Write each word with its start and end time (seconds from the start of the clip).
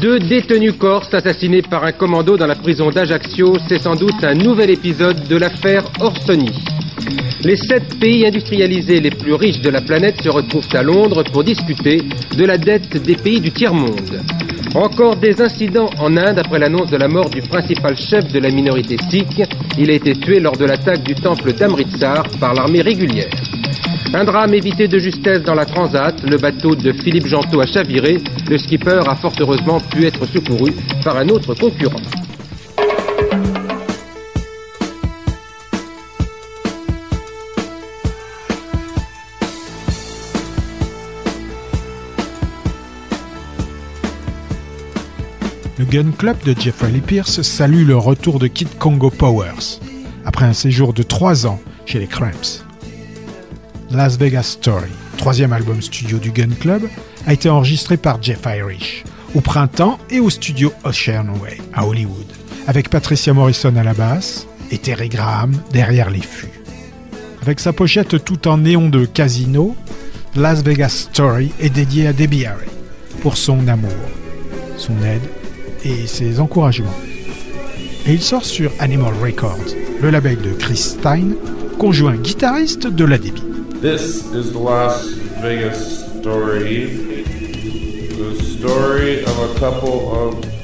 Deux 0.00 0.18
détenus 0.18 0.74
corses 0.78 1.12
assassinés 1.12 1.62
par 1.62 1.84
un 1.84 1.92
commando 1.92 2.36
dans 2.36 2.46
la 2.46 2.54
prison 2.54 2.90
d'Ajaccio, 2.90 3.56
c'est 3.68 3.82
sans 3.82 3.94
doute 3.94 4.22
un 4.22 4.34
nouvel 4.34 4.70
épisode 4.70 5.26
de 5.28 5.36
l'affaire 5.36 5.84
Orsoni. 6.00 6.50
Les 7.44 7.56
sept 7.56 7.98
pays 7.98 8.24
industrialisés 8.24 9.00
les 9.00 9.10
plus 9.10 9.34
riches 9.34 9.60
de 9.60 9.70
la 9.70 9.80
planète 9.80 10.22
se 10.22 10.28
retrouvent 10.28 10.68
à 10.72 10.82
Londres 10.82 11.24
pour 11.24 11.42
discuter 11.42 12.02
de 12.36 12.44
la 12.44 12.56
dette 12.56 13.02
des 13.02 13.16
pays 13.16 13.40
du 13.40 13.50
tiers-monde. 13.50 14.22
Encore 14.74 15.16
des 15.16 15.40
incidents 15.42 15.90
en 15.98 16.16
Inde 16.16 16.38
après 16.38 16.58
l'annonce 16.58 16.90
de 16.90 16.96
la 16.96 17.08
mort 17.08 17.28
du 17.28 17.42
principal 17.42 17.96
chef 17.96 18.32
de 18.32 18.38
la 18.38 18.50
minorité 18.50 18.96
sikh. 19.10 19.42
Il 19.76 19.90
a 19.90 19.94
été 19.94 20.14
tué 20.14 20.40
lors 20.40 20.56
de 20.56 20.64
l'attaque 20.64 21.02
du 21.02 21.14
temple 21.14 21.52
d'Amritsar 21.52 22.22
par 22.40 22.54
l'armée 22.54 22.80
régulière. 22.80 23.28
Un 24.14 24.24
drame 24.24 24.52
évité 24.52 24.88
de 24.88 24.98
justesse 24.98 25.42
dans 25.42 25.54
la 25.54 25.64
Transat. 25.64 26.22
Le 26.22 26.36
bateau 26.36 26.74
de 26.74 26.92
Philippe 26.92 27.26
Gentot 27.26 27.62
a 27.62 27.66
chaviré. 27.66 28.18
Le 28.50 28.58
skipper 28.58 29.00
a 29.08 29.16
fort 29.16 29.32
heureusement 29.40 29.80
pu 29.80 30.04
être 30.04 30.26
secouru 30.26 30.72
par 31.02 31.16
un 31.16 31.28
autre 31.30 31.54
concurrent. 31.54 31.96
Le 45.78 45.86
Gun 45.86 46.12
Club 46.12 46.36
de 46.44 46.54
Jeffrey 46.60 46.90
Lee 46.90 47.00
Pierce 47.00 47.40
salue 47.40 47.86
le 47.86 47.96
retour 47.96 48.38
de 48.38 48.46
Kid 48.46 48.68
Congo 48.78 49.08
Powers, 49.08 49.80
après 50.26 50.44
un 50.44 50.52
séjour 50.52 50.92
de 50.92 51.02
trois 51.02 51.46
ans 51.46 51.58
chez 51.86 51.98
les 51.98 52.06
Cramps. 52.06 52.71
Las 53.92 54.16
Vegas 54.16 54.44
Story, 54.44 54.90
troisième 55.18 55.52
album 55.52 55.82
studio 55.82 56.18
du 56.18 56.30
Gun 56.30 56.54
Club, 56.58 56.82
a 57.26 57.34
été 57.34 57.50
enregistré 57.50 57.98
par 57.98 58.22
Jeff 58.22 58.40
Irish, 58.46 59.04
au 59.34 59.42
printemps 59.42 59.98
et 60.08 60.18
au 60.18 60.30
studio 60.30 60.72
Ocean 60.84 61.26
Way, 61.42 61.58
à 61.74 61.86
Hollywood, 61.86 62.26
avec 62.66 62.88
Patricia 62.88 63.34
Morrison 63.34 63.76
à 63.76 63.82
la 63.82 63.92
basse 63.92 64.46
et 64.70 64.78
Terry 64.78 65.10
Graham 65.10 65.52
derrière 65.72 66.08
les 66.08 66.22
fûts. 66.22 66.62
Avec 67.42 67.60
sa 67.60 67.74
pochette 67.74 68.24
tout 68.24 68.48
en 68.48 68.58
néon 68.58 68.88
de 68.88 69.04
casino, 69.04 69.76
Las 70.36 70.62
Vegas 70.62 71.08
Story 71.10 71.52
est 71.60 71.70
dédié 71.70 72.06
à 72.06 72.14
Debbie 72.14 72.46
Harry 72.46 72.70
pour 73.20 73.36
son 73.36 73.68
amour, 73.68 73.90
son 74.78 74.94
aide 75.02 75.28
et 75.84 76.06
ses 76.06 76.40
encouragements. 76.40 76.96
Et 78.06 78.14
il 78.14 78.22
sort 78.22 78.46
sur 78.46 78.72
Animal 78.78 79.12
Records, 79.22 79.74
le 80.00 80.08
label 80.08 80.38
de 80.40 80.52
Chris 80.52 80.76
Stein, 80.78 81.32
conjoint 81.78 82.16
guitariste 82.16 82.86
de 82.86 83.04
la 83.04 83.18
Debbie. 83.18 83.51
This 83.82 84.32
is 84.32 84.52
the 84.52 84.60
Las 84.60 85.08
Vegas 85.42 86.08
story. 86.20 86.84
The 86.84 88.40
story 88.40 89.24
of 89.24 89.56
a 89.56 89.58
couple 89.58 90.14
of 90.14 90.61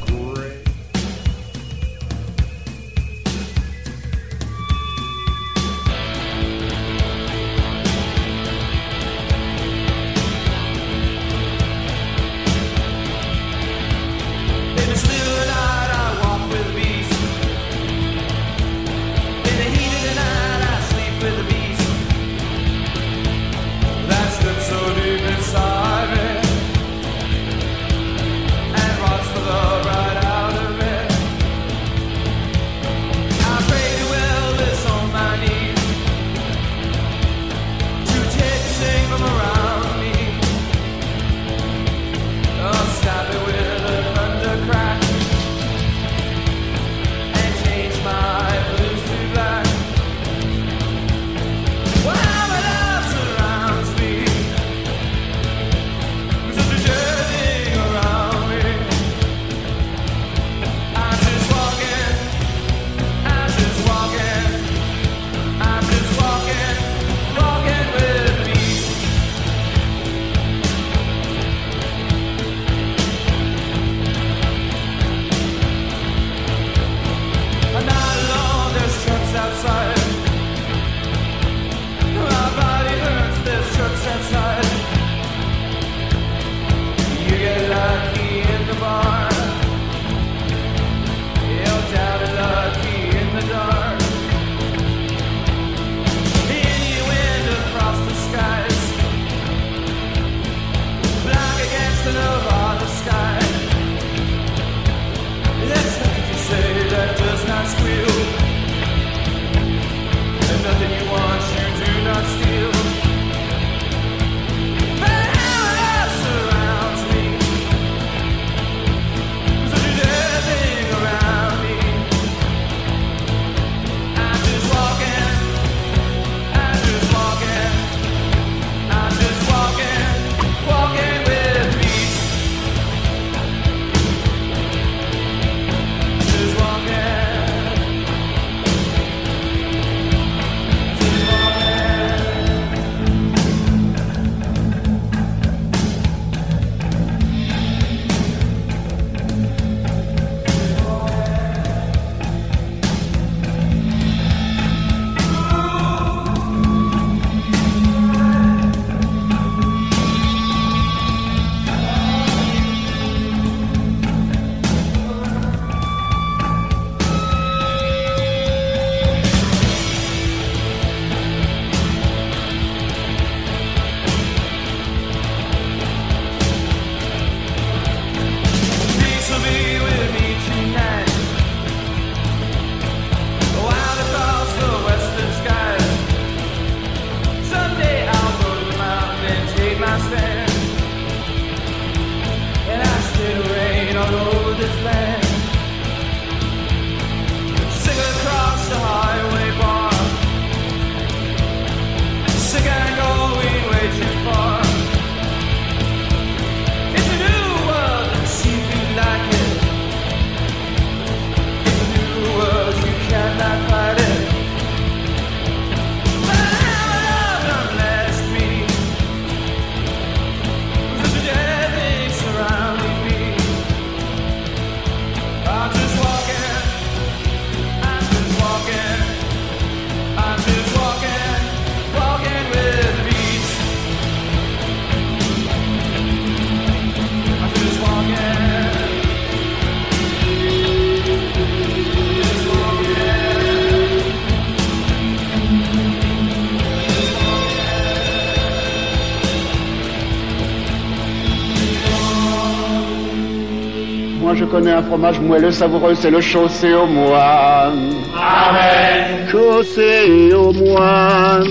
connais 254.48 254.72
un 254.72 254.82
fromage 254.82 255.20
moelleux 255.20 255.50
savoureux, 255.50 255.94
c'est 255.94 256.10
le 256.10 256.20
chaussé 256.20 256.74
au 256.74 256.86
moine. 256.86 257.90
Amen. 258.16 259.28
Chaussé 259.28 260.32
au 260.34 260.52
moine. 260.52 261.44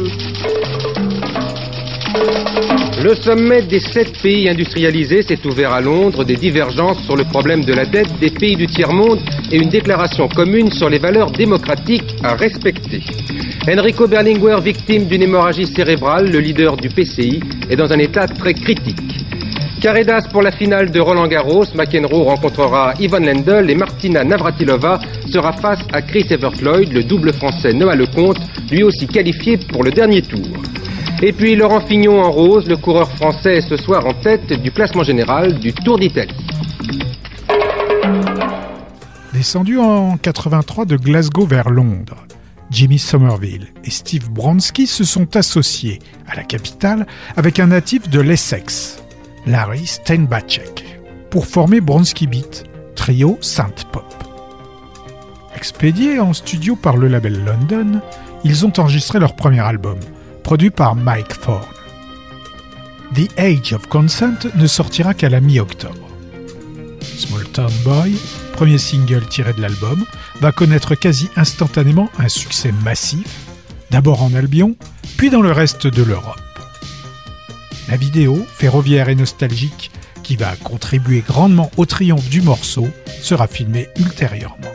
Le 3.03 3.13
sommet 3.15 3.61
des 3.61 3.79
sept 3.79 4.21
pays 4.21 4.49
industrialisés 4.49 5.21
s'est 5.21 5.45
ouvert 5.45 5.71
à 5.71 5.81
Londres 5.81 6.23
des 6.23 6.35
divergences 6.35 7.03
sur 7.03 7.15
le 7.15 7.23
problème 7.23 7.63
de 7.63 7.73
la 7.73 7.85
dette 7.85 8.19
des 8.19 8.31
pays 8.31 8.55
du 8.55 8.65
tiers-monde 8.65 9.19
et 9.51 9.57
une 9.57 9.69
déclaration 9.69 10.27
commune 10.27 10.71
sur 10.71 10.89
les 10.89 10.97
valeurs 10.97 11.31
démocratiques 11.31 12.15
à 12.23 12.35
respecter. 12.35 13.01
Enrico 13.69 14.07
Berlinguer, 14.07 14.57
victime 14.63 15.05
d'une 15.05 15.23
hémorragie 15.23 15.67
cérébrale, 15.67 16.31
le 16.31 16.39
leader 16.39 16.75
du 16.75 16.89
PCI, 16.89 17.39
est 17.69 17.75
dans 17.75 17.91
un 17.93 17.99
état 17.99 18.27
très 18.27 18.53
critique. 18.53 19.26
Carredas 19.81 20.27
pour 20.31 20.41
la 20.41 20.51
finale 20.51 20.89
de 20.89 20.99
Roland 20.99 21.27
Garros, 21.27 21.65
McEnroe 21.75 22.23
rencontrera 22.23 22.93
Ivan 22.99 23.19
Lendl 23.19 23.69
et 23.69 23.75
Martina 23.75 24.23
Navratilova 24.23 24.99
sera 25.31 25.53
face 25.53 25.81
à 25.93 26.01
Chris 26.01 26.25
Eversloyd, 26.31 26.91
le 26.91 27.03
double 27.03 27.31
français 27.33 27.73
Noah 27.73 27.95
Lecomte, 27.95 28.39
lui 28.71 28.81
aussi 28.83 29.05
qualifié 29.05 29.57
pour 29.57 29.83
le 29.83 29.91
dernier 29.91 30.23
tour. 30.23 30.47
Et 31.21 31.31
puis 31.31 31.55
Laurent 31.55 31.81
Fignon 31.81 32.21
en 32.21 32.31
rose, 32.31 32.67
le 32.67 32.77
coureur 32.77 33.09
français 33.11 33.61
ce 33.61 33.77
soir 33.77 34.05
en 34.05 34.13
tête 34.13 34.51
du 34.61 34.71
classement 34.71 35.03
général 35.03 35.59
du 35.59 35.73
Tour 35.73 35.99
d'Italie. 35.99 36.33
Descendu 39.33 39.77
en 39.77 40.17
83 40.17 40.85
de 40.85 40.97
Glasgow 40.97 41.45
vers 41.45 41.69
Londres, 41.69 42.25
Jimmy 42.71 42.97
Somerville 42.97 43.67
et 43.83 43.91
Steve 43.91 44.29
Bronski 44.31 44.87
se 44.87 45.03
sont 45.03 45.35
associés 45.35 45.99
à 46.27 46.35
la 46.35 46.43
capitale 46.43 47.05
avec 47.35 47.59
un 47.59 47.67
natif 47.67 48.09
de 48.09 48.19
l'Essex, 48.19 49.03
Larry 49.47 49.87
Steinbachek, 49.87 50.83
pour 51.29 51.45
former 51.45 51.79
Bronski 51.79 52.27
Beat, 52.27 52.65
trio 52.95 53.37
synth 53.39 53.85
pop. 53.93 54.03
Expédiés 55.55 56.19
en 56.19 56.33
studio 56.33 56.75
par 56.75 56.97
le 56.97 57.07
label 57.07 57.45
London, 57.45 58.01
ils 58.43 58.65
ont 58.65 58.73
enregistré 58.77 59.19
leur 59.19 59.37
premier 59.37 59.61
album, 59.61 59.97
produit 60.43 60.69
par 60.69 60.95
Mike 60.95 61.39
Thorne. 61.39 61.63
The 63.15 63.29
Age 63.39 63.71
of 63.71 63.87
Consent 63.87 64.49
ne 64.55 64.67
sortira 64.67 65.13
qu'à 65.13 65.29
la 65.29 65.39
mi-octobre. 65.39 66.09
Small 67.01 67.45
Town 67.45 67.71
Boy, 67.85 68.17
premier 68.51 68.77
single 68.77 69.25
tiré 69.27 69.53
de 69.53 69.61
l'album, 69.61 70.03
va 70.41 70.51
connaître 70.51 70.93
quasi 70.95 71.29
instantanément 71.37 72.09
un 72.19 72.27
succès 72.27 72.73
massif, 72.83 73.45
d'abord 73.91 74.23
en 74.23 74.33
Albion, 74.33 74.75
puis 75.15 75.29
dans 75.29 75.41
le 75.41 75.53
reste 75.53 75.87
de 75.87 76.03
l'Europe. 76.03 76.46
La 77.89 77.95
vidéo, 77.95 78.45
ferroviaire 78.53 79.07
et 79.07 79.15
nostalgique, 79.15 79.91
qui 80.21 80.35
va 80.35 80.57
contribuer 80.57 81.21
grandement 81.21 81.71
au 81.77 81.85
triomphe 81.85 82.27
du 82.29 82.41
morceau, 82.41 82.87
sera 83.21 83.47
filmée 83.47 83.87
ultérieurement. 83.97 84.73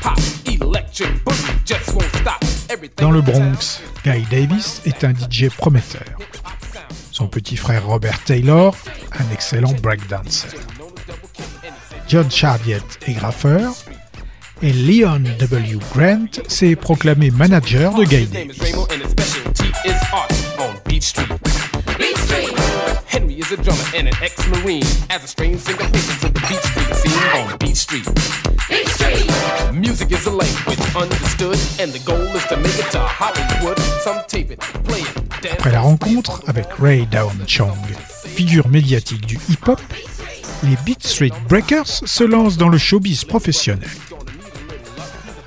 Pop, 0.00 0.18
electric 0.46 1.22
boogie 1.22 1.66
just 1.66 1.92
won't 1.92 2.16
stop. 2.16 2.42
Everything 2.70 3.04
Dans 3.04 3.10
le 3.10 3.20
Bronx, 3.20 3.82
Guy 4.02 4.24
Davis 4.30 4.80
est 4.86 5.04
un 5.04 5.12
DJ 5.12 5.50
prometteur. 5.50 6.16
Son 7.12 7.26
petit 7.26 7.58
frère 7.58 7.84
Robert 7.84 8.24
Taylor, 8.24 8.74
un 9.18 9.30
excellent 9.34 9.74
breakdancer. 9.82 10.48
John 12.08 12.30
Chardiet 12.30 12.80
est 13.06 13.12
graffeur. 13.12 13.74
Et 14.62 14.72
Leon 14.72 15.22
W. 15.38 15.78
Grant 15.94 16.28
s'est 16.46 16.76
proclamé 16.76 17.30
manager 17.30 17.92
de 17.96 18.04
Guy 18.04 18.26
Davis. 18.26 18.58
Ramo 18.60 18.86
and 18.90 19.02
his 19.02 19.10
specialty 19.10 19.72
is 19.86 19.94
art 20.12 20.30
on 20.58 20.76
Beach 20.86 21.02
Street. 21.02 21.28
Henry 23.06 23.34
is 23.38 23.50
a 23.52 23.56
drummer 23.56 23.82
and 23.96 24.08
an 24.08 24.14
ex-marine. 24.22 24.82
As 25.08 25.24
a 25.24 25.26
strange 25.26 25.60
singer 25.60 25.88
faces 25.92 26.20
to 26.20 26.28
the 26.28 26.40
Beach 26.40 26.60
Street 26.60 26.94
scene 26.94 27.12
on 27.34 27.56
Beach 27.58 27.76
Street. 27.76 28.06
Music 29.72 30.12
is 30.12 30.26
a 30.26 30.30
language 30.30 30.94
understood, 30.94 31.58
and 31.80 31.92
the 31.92 32.00
goal 32.04 32.20
is 32.36 32.44
to 32.48 32.56
make 32.58 32.78
it 32.78 32.90
to 32.90 33.00
Hollywood. 33.00 33.78
Some 34.04 34.20
tape 34.28 34.50
it, 34.50 34.60
play 34.84 35.00
it, 35.00 35.42
dance. 35.42 35.54
Après 35.54 35.72
la 35.72 35.80
rencontre 35.80 36.42
avec 36.46 36.66
Ray 36.78 37.06
Down 37.06 37.32
Chong, 37.46 37.74
figure 38.26 38.68
médiatique 38.68 39.24
du 39.26 39.38
hip-hop, 39.48 39.80
les 40.62 40.76
Beat 40.84 41.02
Street 41.02 41.32
Breakers 41.48 42.02
se 42.04 42.24
lancent 42.24 42.58
dans 42.58 42.68
le 42.68 42.76
showbiz 42.76 43.24
professionnel. 43.24 43.88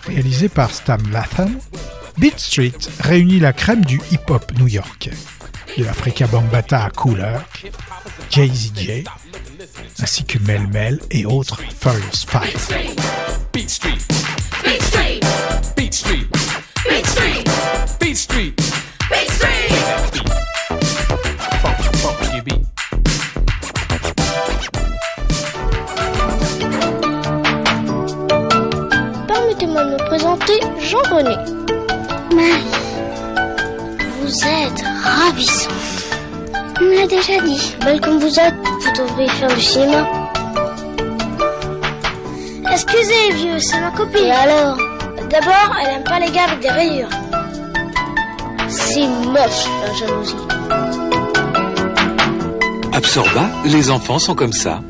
Réalisé 0.08 0.50
par 0.50 0.72
Stan 0.72 0.98
Latham, 1.12 1.60
Beat 2.18 2.40
Street 2.40 2.74
réunit 3.00 3.40
la 3.40 3.54
crème 3.54 3.86
du 3.86 4.00
hip-hop 4.12 4.52
new-yorkais, 4.60 5.14
de 5.78 5.84
l'Africa 5.84 6.28
Bambata 6.28 6.86
à 6.86 6.90
Kool 6.90 7.22
Herc, 7.22 7.72
Jay-Z 8.30 9.04
ainsi 10.02 10.24
que 10.26 10.40
Mel 10.40 10.68
Mel 10.68 11.00
et 11.12 11.26
autres 11.26 11.62
Furious 11.80 12.26
Five. 12.28 12.96
Beach 13.52 13.70
Street. 13.70 13.98
Beach 14.64 14.82
Street. 14.82 15.20
Beach 15.76 15.94
Street. 15.94 16.28
Beach 16.90 17.06
Street. 17.06 17.44
Beach 18.00 18.18
Street. 18.18 18.54
De 29.74 29.80
me 29.80 29.98
présenter 30.06 30.54
Jean-René. 30.80 31.36
Marie, 32.36 32.64
vous 34.22 34.46
êtes 34.46 34.84
ravissante. 35.04 35.74
On 36.80 36.84
me 36.84 36.96
l'a 36.96 37.08
déjà 37.08 37.42
dit. 37.42 37.76
Belle 37.84 38.00
comme 38.00 38.20
vous 38.20 38.40
êtes, 38.40 38.54
vous 38.54 39.04
devriez 39.04 39.30
faire 39.30 39.54
du 39.56 39.62
cinéma. 39.62 40.08
Excusez, 42.72 43.34
vieux, 43.34 43.58
c'est 43.58 43.80
ma 43.80 43.90
copine. 43.92 44.26
Et 44.26 44.32
alors 44.32 44.78
D'abord, 45.34 45.76
elle 45.82 45.96
aime 45.96 46.04
pas 46.04 46.20
les 46.20 46.32
gars 46.32 46.44
avec 46.44 46.60
des 46.60 46.70
rayures. 46.70 47.10
C'est 48.68 49.08
moche, 49.08 49.66
la 49.82 49.94
jalousie. 49.96 50.36
Absorba, 52.94 53.50
les 53.66 53.90
enfants 53.90 54.20
sont 54.20 54.36
comme 54.36 54.54
ça. 54.54 54.82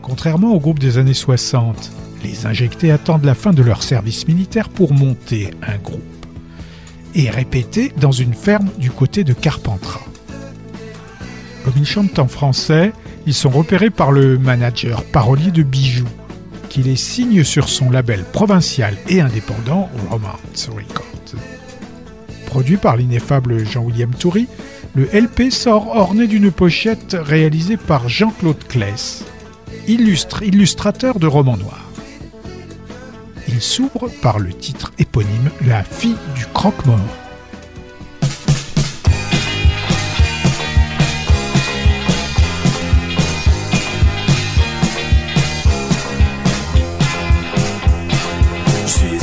Contrairement 0.00 0.52
au 0.52 0.60
groupe 0.60 0.78
des 0.78 0.98
années 0.98 1.14
60, 1.14 1.90
les 2.22 2.46
injectés 2.46 2.90
attendent 2.90 3.24
la 3.24 3.34
fin 3.34 3.52
de 3.52 3.62
leur 3.62 3.82
service 3.82 4.26
militaire 4.26 4.68
pour 4.68 4.92
monter 4.92 5.50
un 5.62 5.76
groupe 5.78 6.02
et 7.14 7.30
répéter 7.30 7.92
dans 7.96 8.12
une 8.12 8.34
ferme 8.34 8.68
du 8.78 8.90
côté 8.90 9.24
de 9.24 9.32
Carpentras. 9.32 10.06
Comme 11.64 11.74
ils 11.76 11.86
chantent 11.86 12.18
en 12.18 12.28
français, 12.28 12.92
ils 13.26 13.34
sont 13.34 13.50
repérés 13.50 13.90
par 13.90 14.12
le 14.12 14.38
manager 14.38 15.04
parolier 15.04 15.50
de 15.50 15.62
bijoux 15.62 16.08
qui 16.68 16.82
les 16.82 16.96
signe 16.96 17.44
sur 17.44 17.68
son 17.68 17.90
label 17.90 18.24
provincial 18.24 18.94
et 19.08 19.20
indépendant 19.20 19.88
Romance 20.10 20.68
Records. 20.68 21.04
Produit 22.46 22.76
par 22.76 22.96
l'ineffable 22.96 23.64
Jean-William 23.64 24.10
Toury, 24.14 24.48
le 24.94 25.08
LP 25.12 25.50
sort 25.50 25.88
orné 25.96 26.26
d'une 26.26 26.50
pochette 26.50 27.16
réalisée 27.18 27.76
par 27.76 28.08
Jean-Claude 28.08 28.64
Claes, 28.68 29.24
illustre 29.86 30.42
illustrateur 30.42 31.18
de 31.18 31.26
romans 31.26 31.56
noirs. 31.56 31.87
Il 33.48 33.62
s'ouvre 33.62 34.08
par 34.22 34.38
le 34.38 34.52
titre 34.52 34.92
éponyme 34.98 35.50
La 35.66 35.82
fille 35.82 36.16
du 36.36 36.44
croque-mort. 36.46 36.98
Je 48.86 48.92
suis 48.92 49.18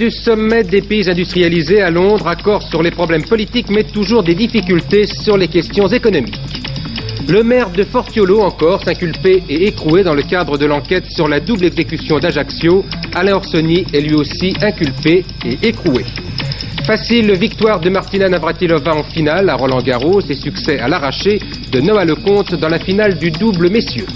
du 0.00 0.10
sommet 0.10 0.64
des 0.64 0.80
pays 0.80 1.10
industrialisés 1.10 1.82
à 1.82 1.90
Londres, 1.90 2.26
accord 2.26 2.62
sur 2.62 2.82
les 2.82 2.90
problèmes 2.90 3.24
politiques, 3.24 3.68
mais 3.68 3.84
toujours 3.84 4.22
des 4.22 4.34
difficultés 4.34 5.06
sur 5.06 5.36
les 5.36 5.46
questions 5.46 5.88
économiques. 5.88 6.40
Le 7.28 7.42
maire 7.42 7.68
de 7.68 7.84
Fortiolo, 7.84 8.40
encore, 8.40 8.82
s'inculpé 8.82 9.42
et 9.50 9.68
écroué 9.68 10.02
dans 10.02 10.14
le 10.14 10.22
cadre 10.22 10.56
de 10.56 10.64
l'enquête 10.64 11.04
sur 11.10 11.28
la 11.28 11.38
double 11.38 11.66
exécution 11.66 12.18
d'Ajaccio. 12.18 12.82
Alain 13.14 13.34
Orsoni 13.34 13.84
est 13.92 14.00
lui 14.00 14.14
aussi 14.14 14.54
inculpé 14.62 15.22
et 15.44 15.68
écroué. 15.68 16.06
Facile 16.86 17.32
victoire 17.34 17.78
de 17.78 17.90
Martina 17.90 18.26
Navratilova 18.30 18.94
en 18.94 19.02
finale 19.02 19.50
à 19.50 19.54
Roland 19.54 19.82
Garros 19.82 20.22
et 20.22 20.34
succès 20.34 20.78
à 20.78 20.88
l'arraché 20.88 21.38
de 21.70 21.80
Noah 21.82 22.06
Lecomte 22.06 22.54
dans 22.54 22.70
la 22.70 22.78
finale 22.78 23.18
du 23.18 23.30
double 23.30 23.68
messieurs. 23.68 24.06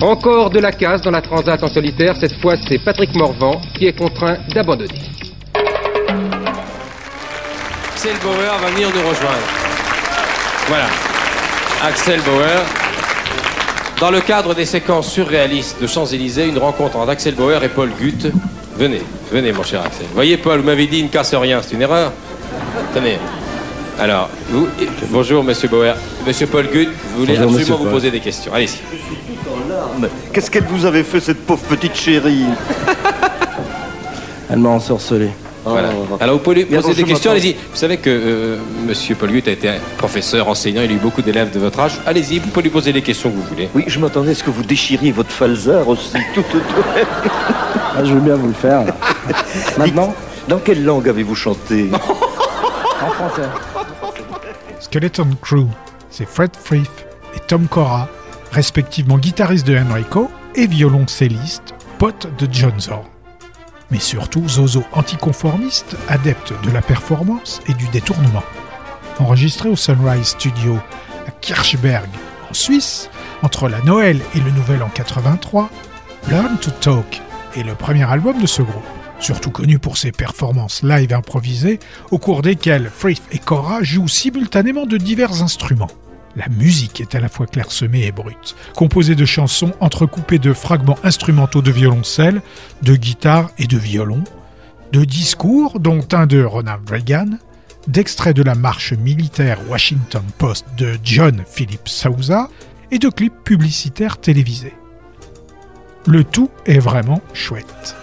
Encore 0.00 0.50
de 0.50 0.60
la 0.60 0.70
casse 0.70 1.02
dans 1.02 1.10
la 1.10 1.20
transat 1.20 1.60
en 1.62 1.68
solitaire, 1.68 2.14
cette 2.16 2.40
fois 2.40 2.54
c'est 2.68 2.78
Patrick 2.78 3.14
Morvan 3.16 3.60
qui 3.76 3.86
est 3.86 3.98
contraint 3.98 4.36
d'abandonner. 4.54 4.94
Axel 7.92 8.14
Bauer 8.22 8.58
va 8.60 8.70
venir 8.70 8.88
nous 8.94 9.08
rejoindre. 9.08 9.48
Voilà. 10.68 10.86
Axel 11.82 12.20
Bauer. 12.20 12.62
Dans 13.98 14.12
le 14.12 14.20
cadre 14.20 14.54
des 14.54 14.66
séquences 14.66 15.10
surréalistes 15.10 15.82
de 15.82 15.88
Champs-Élysées, 15.88 16.46
une 16.46 16.58
rencontre 16.58 16.96
entre 16.96 17.10
Axel 17.10 17.34
Bauer 17.34 17.60
et 17.64 17.68
Paul 17.68 17.90
Gutt. 18.00 18.30
Venez, 18.76 19.02
venez 19.32 19.50
mon 19.52 19.64
cher 19.64 19.82
Axel. 19.84 20.06
Voyez 20.14 20.36
Paul, 20.36 20.60
vous 20.60 20.66
m'avez 20.66 20.86
dit 20.86 21.02
ne 21.02 21.08
casse 21.08 21.34
rien, 21.34 21.60
c'est 21.60 21.74
une 21.74 21.82
erreur 21.82 22.12
Tenez. 22.94 23.18
Alors, 23.98 24.28
vous, 24.50 24.68
bonjour 25.10 25.42
Monsieur 25.42 25.68
Bauer. 25.68 25.94
Monsieur 26.26 26.46
Paul 26.46 26.66
Gutt, 26.72 26.88
vous 27.12 27.20
voulez 27.20 27.34
Bonjour, 27.36 27.50
absolument 27.50 27.76
vous 27.78 27.84
Paul. 27.84 27.92
poser 27.92 28.10
des 28.12 28.20
questions. 28.20 28.52
Allez-y. 28.54 28.78
Mais 30.00 30.08
Qu'est-ce 30.32 30.50
qu'elle 30.50 30.64
vous 30.66 30.86
avait 30.86 31.02
fait, 31.02 31.18
cette 31.20 31.44
pauvre 31.44 31.62
petite 31.62 31.96
chérie 31.96 32.44
Elle 34.50 34.58
m'a 34.60 34.68
ensorcelé. 34.68 35.30
Voilà. 35.64 35.88
Alors 36.20 36.36
vous 36.36 36.40
pouvez 36.40 36.64
lui 36.64 36.64
poser 36.64 36.94
des 36.94 37.02
questions, 37.04 37.32
allez-y. 37.32 37.54
Vous 37.54 37.76
savez 37.76 37.96
que 37.98 38.08
euh, 38.08 38.56
Monsieur 38.86 39.16
Paul 39.16 39.30
Gutt 39.32 39.48
a 39.48 39.50
été 39.50 39.68
professeur, 39.98 40.48
enseignant, 40.48 40.82
il 40.82 40.90
a 40.90 40.94
eu 40.94 40.98
beaucoup 40.98 41.20
d'élèves 41.20 41.50
de 41.52 41.58
votre 41.58 41.80
âge. 41.80 42.00
Allez-y, 42.06 42.38
vous 42.38 42.48
pouvez 42.48 42.62
lui 42.62 42.70
poser 42.70 42.92
les 42.92 43.02
questions 43.02 43.30
que 43.30 43.34
vous 43.36 43.42
voulez. 43.42 43.68
Oui, 43.74 43.84
je 43.88 43.98
m'attendais 43.98 44.30
à 44.30 44.34
ce 44.34 44.44
que 44.44 44.50
vous 44.50 44.62
déchiriez 44.62 45.10
votre 45.10 45.30
falzar 45.32 45.86
aussi, 45.88 46.12
tout 46.34 46.40
autour. 46.40 46.84
Ah, 47.96 48.04
je 48.04 48.14
veux 48.14 48.20
bien 48.20 48.36
vous 48.36 48.46
le 48.48 48.54
faire. 48.54 48.84
Maintenant 49.78 50.14
Dans 50.46 50.58
quelle 50.58 50.84
langue 50.84 51.08
avez-vous 51.08 51.34
chanté? 51.34 51.90
En 51.92 53.10
français. 53.10 53.42
Skeleton 54.88 55.36
Crew, 55.42 55.66
c'est 56.08 56.26
Fred 56.26 56.56
Frith 56.56 57.06
et 57.36 57.40
Tom 57.40 57.68
Cora, 57.68 58.08
respectivement 58.52 59.18
guitariste 59.18 59.66
de 59.66 59.76
Enrico 59.76 60.30
et 60.54 60.66
violoncelliste, 60.66 61.74
pote 61.98 62.26
de 62.38 62.48
John 62.50 62.72
Zorn. 62.80 63.04
Mais 63.90 63.98
surtout 63.98 64.48
Zozo 64.48 64.82
anticonformiste, 64.92 65.94
adepte 66.08 66.54
de 66.62 66.70
la 66.70 66.80
performance 66.80 67.60
et 67.68 67.74
du 67.74 67.86
détournement. 67.88 68.42
Enregistré 69.18 69.68
au 69.68 69.76
Sunrise 69.76 70.28
Studio 70.28 70.78
à 71.26 71.32
Kirchberg, 71.32 72.08
en 72.48 72.54
Suisse, 72.54 73.10
entre 73.42 73.68
la 73.68 73.82
Noël 73.82 74.22
et 74.34 74.40
le 74.40 74.50
Nouvel 74.52 74.82
An 74.82 74.90
83, 74.94 75.68
Learn 76.30 76.56
to 76.56 76.70
Talk 76.70 77.20
est 77.54 77.62
le 77.62 77.74
premier 77.74 78.10
album 78.10 78.40
de 78.40 78.46
ce 78.46 78.62
groupe, 78.62 78.86
surtout 79.20 79.50
connu 79.50 79.78
pour 79.78 79.96
ses 79.96 80.12
performances 80.12 80.82
live 80.82 81.12
improvisées, 81.12 81.78
au 82.10 82.18
cours 82.18 82.42
desquelles 82.42 82.90
Frith 82.94 83.22
et 83.32 83.38
Cora 83.38 83.82
jouent 83.82 84.08
simultanément 84.08 84.86
de 84.86 84.96
divers 84.96 85.42
instruments. 85.42 85.90
La 86.36 86.48
musique 86.48 87.00
est 87.00 87.14
à 87.14 87.20
la 87.20 87.28
fois 87.28 87.46
clairsemée 87.46 88.04
et 88.04 88.12
brute, 88.12 88.54
composée 88.76 89.14
de 89.14 89.24
chansons 89.24 89.72
entrecoupées 89.80 90.38
de 90.38 90.52
fragments 90.52 90.98
instrumentaux 91.02 91.62
de 91.62 91.70
violoncelle, 91.72 92.42
de 92.82 92.94
guitare 92.94 93.50
et 93.58 93.66
de 93.66 93.78
violon, 93.78 94.22
de 94.92 95.04
discours, 95.04 95.80
dont 95.80 96.06
un 96.12 96.26
de 96.26 96.42
Ronald 96.42 96.88
Reagan, 96.88 97.30
d'extraits 97.88 98.36
de 98.36 98.42
la 98.42 98.54
marche 98.54 98.92
militaire 98.92 99.58
Washington 99.68 100.22
Post 100.36 100.66
de 100.76 100.98
John 101.02 101.42
Philip 101.46 101.88
Sousa 101.88 102.48
et 102.90 102.98
de 102.98 103.08
clips 103.08 103.44
publicitaires 103.44 104.18
télévisés. 104.18 104.74
Le 106.06 106.24
tout 106.24 106.50
est 106.66 106.78
vraiment 106.78 107.20
chouette. 107.32 107.96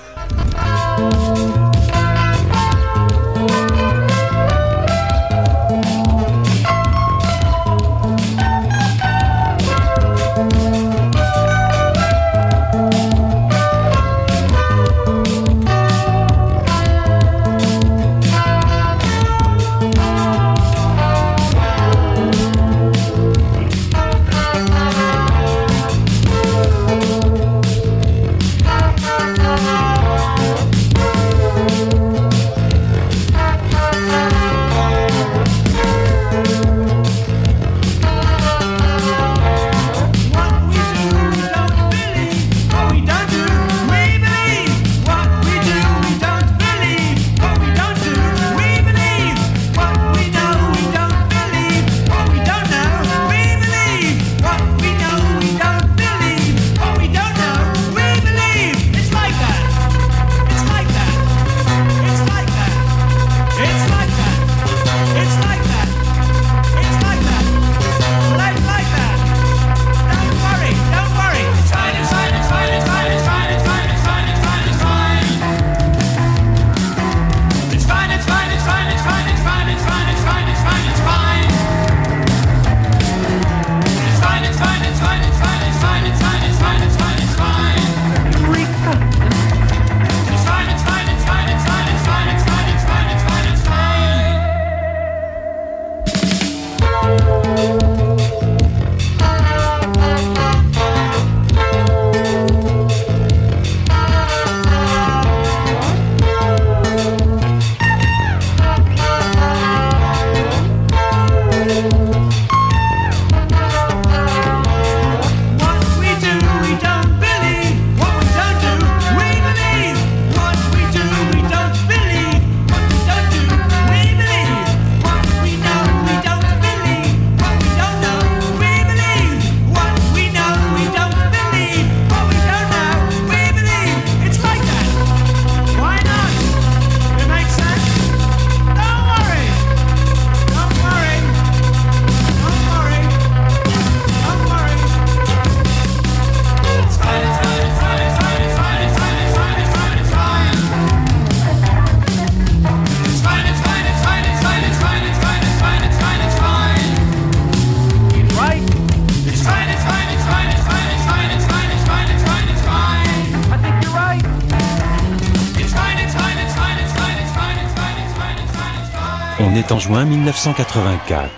Juin 169.85 170.25
1984. 170.25 171.29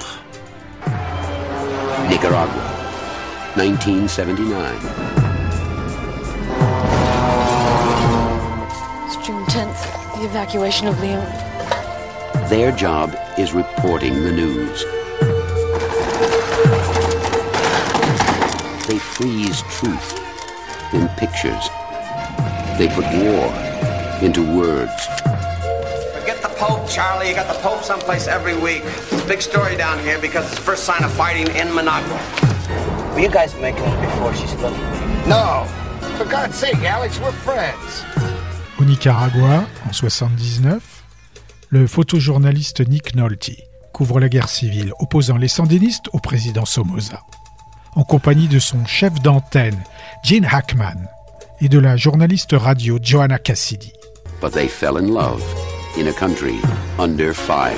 Nicaragua, 2.07 2.63
1979. 3.55 4.75
It's 9.03 9.17
June 9.27 9.43
10th, 9.51 9.83
the 10.15 10.23
evacuation 10.23 10.87
of 10.87 10.97
Leon. 11.01 11.27
Their 12.47 12.71
job 12.71 13.13
is 13.37 13.51
reporting 13.51 14.13
the 14.13 14.31
news. 14.31 14.85
They 18.87 18.97
freeze 18.97 19.61
truth 19.75 20.23
in 20.93 21.09
pictures. 21.19 21.69
They 22.77 22.87
put 22.87 23.03
war 23.11 23.51
into 24.21 24.41
words. 24.57 25.26
Charlie. 26.89 27.29
You 27.29 27.35
got 27.35 27.47
the 27.47 27.59
Pope 27.61 27.83
someplace 27.83 28.27
every 28.27 28.55
week. 28.55 28.83
Big 29.27 29.41
story 29.41 29.75
down 29.75 29.99
here 29.99 30.19
because 30.19 30.45
it's 30.47 30.55
the 30.55 30.61
first 30.61 30.83
sign 30.83 31.03
of 31.03 31.11
fighting 31.13 31.47
in 31.55 31.73
Managua. 31.73 32.19
Were 33.13 33.19
you 33.19 33.29
guys 33.29 33.53
making 33.59 33.83
it 33.83 34.01
before 34.01 34.33
she 34.33 34.47
spoke? 34.47 34.77
No. 35.27 35.65
For 36.17 36.25
God's 36.25 36.55
sake, 36.55 36.83
Alex, 36.83 37.19
we're 37.19 37.31
friends. 37.31 38.03
Au 38.79 38.83
Nicaragua, 38.85 39.65
en 39.87 39.93
79, 39.93 41.03
le 41.69 41.87
photojournaliste 41.87 42.87
Nick 42.87 43.15
Nolte 43.15 43.51
couvre 43.91 44.19
la 44.19 44.29
guerre 44.29 44.49
civile 44.49 44.93
opposant 44.99 45.37
les 45.37 45.47
sandinistes 45.47 46.09
au 46.13 46.19
président 46.19 46.65
Somoza, 46.65 47.21
en 47.95 48.03
compagnie 48.03 48.47
de 48.47 48.59
son 48.59 48.85
chef 48.85 49.13
d'antenne, 49.21 49.83
Gene 50.23 50.45
Hackman, 50.45 51.07
et 51.59 51.69
de 51.69 51.79
la 51.79 51.97
journaliste 51.97 52.53
radio 52.53 52.99
Joanna 53.01 53.39
Cassidy. 53.39 53.93
But 54.39 54.51
they 54.51 54.67
fell 54.67 54.97
in 54.97 55.07
love 55.07 55.43
in 55.97 56.07
a 56.07 56.13
country 56.13 56.59
under 56.99 57.33
fire. 57.33 57.75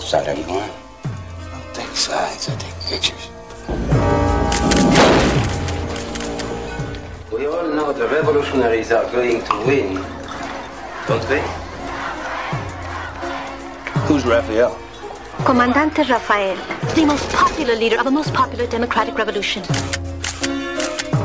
Side 0.00 0.28
anymore? 0.28 0.64
I 1.04 1.50
don't 1.50 1.74
take 1.74 1.94
sides, 1.94 2.48
I 2.48 2.56
take 2.56 2.74
pictures. 2.88 3.28
We 7.30 7.46
all 7.46 7.68
know 7.68 7.92
the 7.92 8.08
revolutionaries 8.08 8.90
are 8.90 9.10
going 9.12 9.44
to 9.44 9.56
win, 9.66 9.94
don't 11.08 11.28
they? 11.28 11.42
Who's 14.06 14.24
Raphael? 14.24 14.78
Comandante 15.44 16.08
Rafael, 16.08 16.56
the 16.94 17.04
most 17.04 17.28
popular 17.30 17.74
leader 17.76 17.98
of 17.98 18.04
the 18.04 18.10
most 18.10 18.32
popular 18.32 18.66
democratic 18.66 19.18
revolution. 19.18 19.62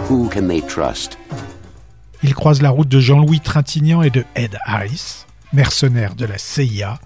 Who 0.08 0.30
can 0.30 0.48
they 0.48 0.60
trust? 0.62 1.18
Il 2.24 2.36
croise 2.36 2.62
la 2.62 2.70
route 2.70 2.90
de 2.90 3.00
Jean-Louis 3.00 3.40
Trintignant 3.40 4.02
et 4.02 4.10
de 4.10 4.26
Ed 4.36 4.58
Harris, 4.66 5.26
mercenaires 5.54 6.16
de 6.16 6.26
la 6.26 6.38
CIA, 6.38 7.00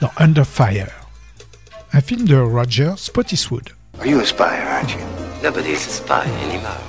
dans 0.00 0.10
Under 0.18 0.44
Fire, 0.46 0.88
un 1.92 2.00
film 2.00 2.24
de 2.26 2.36
Roger 2.36 2.92
Spottiswoode. 2.96 3.70
Are 4.00 4.06
you 4.06 4.20
a 4.20 4.24
spy, 4.24 4.42
aren't 4.44 4.90
you? 4.92 5.00
Nobody's 5.42 5.86
a 5.86 5.90
spy 5.90 6.24
anymore. 6.48 6.80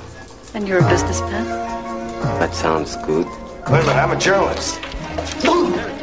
And 0.55 0.65
you're 0.67 0.79
a 0.83 0.89
businessman? 0.89 1.45
That 2.39 2.53
sounds 2.53 2.95
good. 3.05 3.27
Wait 3.69 3.81
a 3.81 3.85
minute, 3.85 3.95
I'm 3.95 4.11
a 4.11 4.19
journalist. 4.19 4.79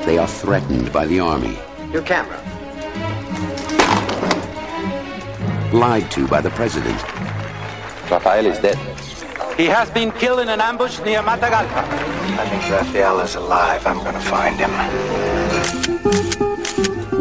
They 0.04 0.18
are 0.18 0.28
threatened 0.28 0.92
by 0.92 1.06
the 1.06 1.20
army, 1.20 1.56
Your 1.92 2.02
camera. 2.02 2.38
lied 5.72 6.10
to 6.10 6.26
by 6.28 6.40
the 6.42 6.50
president. 6.50 7.00
Rafael 8.10 8.44
is 8.46 8.58
dead. 8.58 8.76
He 9.56 9.66
has 9.66 9.90
been 9.90 10.10
killed 10.12 10.40
in 10.40 10.48
an 10.48 10.60
ambush 10.60 10.98
near 11.00 11.22
Matagalpa. 11.22 11.84
I 12.38 12.48
think 12.48 12.62
Rafael 12.70 13.20
is 13.20 13.34
alive. 13.34 13.86
I'm 13.86 13.98
gonna 13.98 14.20
find 14.20 14.56
him. 14.56 14.70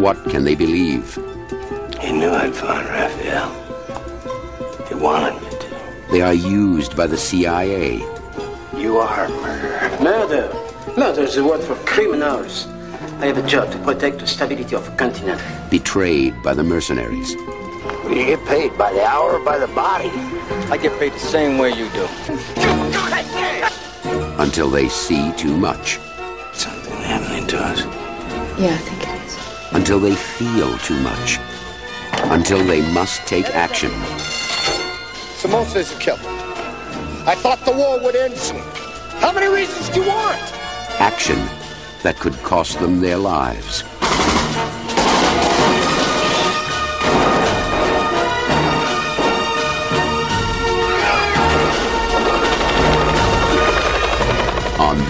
What 0.02 0.17
can 0.30 0.46
they 0.46 0.56
believe? 0.56 1.15
He 2.00 2.12
knew 2.13 2.32
I'd 2.32 2.56
find 2.56 2.88
Rafael. 2.88 3.50
He 4.88 4.96
wanted 4.96 5.41
me 5.41 5.50
to. 5.50 6.12
They 6.12 6.22
are 6.22 6.34
used 6.34 6.96
by 6.96 7.06
the 7.08 7.17
CIA. 7.17 7.98
You 8.78 8.98
are 8.98 9.28
murder. 9.28 10.04
Murder? 10.04 10.54
Murder 10.98 11.22
is 11.24 11.38
a 11.38 11.44
word 11.44 11.62
for 11.62 11.76
criminals. 11.86 12.67
I 13.20 13.28
have 13.28 13.38
a 13.38 13.46
job 13.48 13.72
to 13.72 13.78
protect 13.80 14.20
the 14.20 14.28
stability 14.28 14.74
of 14.76 14.88
a 14.88 14.91
continent. 14.96 15.41
betrayed 15.70 16.34
by 16.44 16.54
the 16.54 16.63
mercenaries. 16.63 17.36
Do 18.12 18.19
you 18.19 18.26
get 18.26 18.45
paid 18.45 18.78
by 18.78 18.91
the 18.91 19.06
hour 19.06 19.38
or 19.38 19.39
by 19.39 19.58
the 19.58 19.67
body? 19.67 20.10
I 20.69 20.76
get 20.76 21.00
paid 21.00 21.13
the 21.13 21.19
same 21.19 21.58
way 21.58 21.69
you 21.69 21.89
do. 21.91 22.06
until 24.38 24.69
they 24.69 24.89
see 24.89 25.32
too 25.38 25.56
much, 25.56 25.97
Something 26.52 26.91
happening 27.04 27.47
to 27.47 27.58
us. 27.58 27.80
Yeah, 28.60 28.74
I 28.74 28.78
think 28.80 29.08
it 29.08 29.26
is. 29.26 29.38
until 29.71 29.97
they 30.02 30.13
feel 30.13 30.78
too 30.80 31.00
much, 31.00 31.39
until 32.34 32.62
they 32.65 32.82
must 32.91 33.26
take 33.28 33.45
action. 33.52 33.91
Somoza's 35.39 35.95
a 35.95 36.00
killer. 36.00 36.19
I 37.26 37.36
thought 37.36 37.63
the 37.63 37.71
war 37.71 37.97
would 38.04 38.17
end 38.17 38.38
soon. 38.38 38.60
How 39.21 39.32
many 39.32 39.47
reasons 39.47 39.88
do 39.88 40.02
you 40.02 40.08
want? 40.10 40.38
Action 41.00 41.38
that 42.04 42.17
could 42.19 42.36
cost 42.43 42.78
them 42.82 43.00
their 43.00 43.17
lives. 43.17 43.86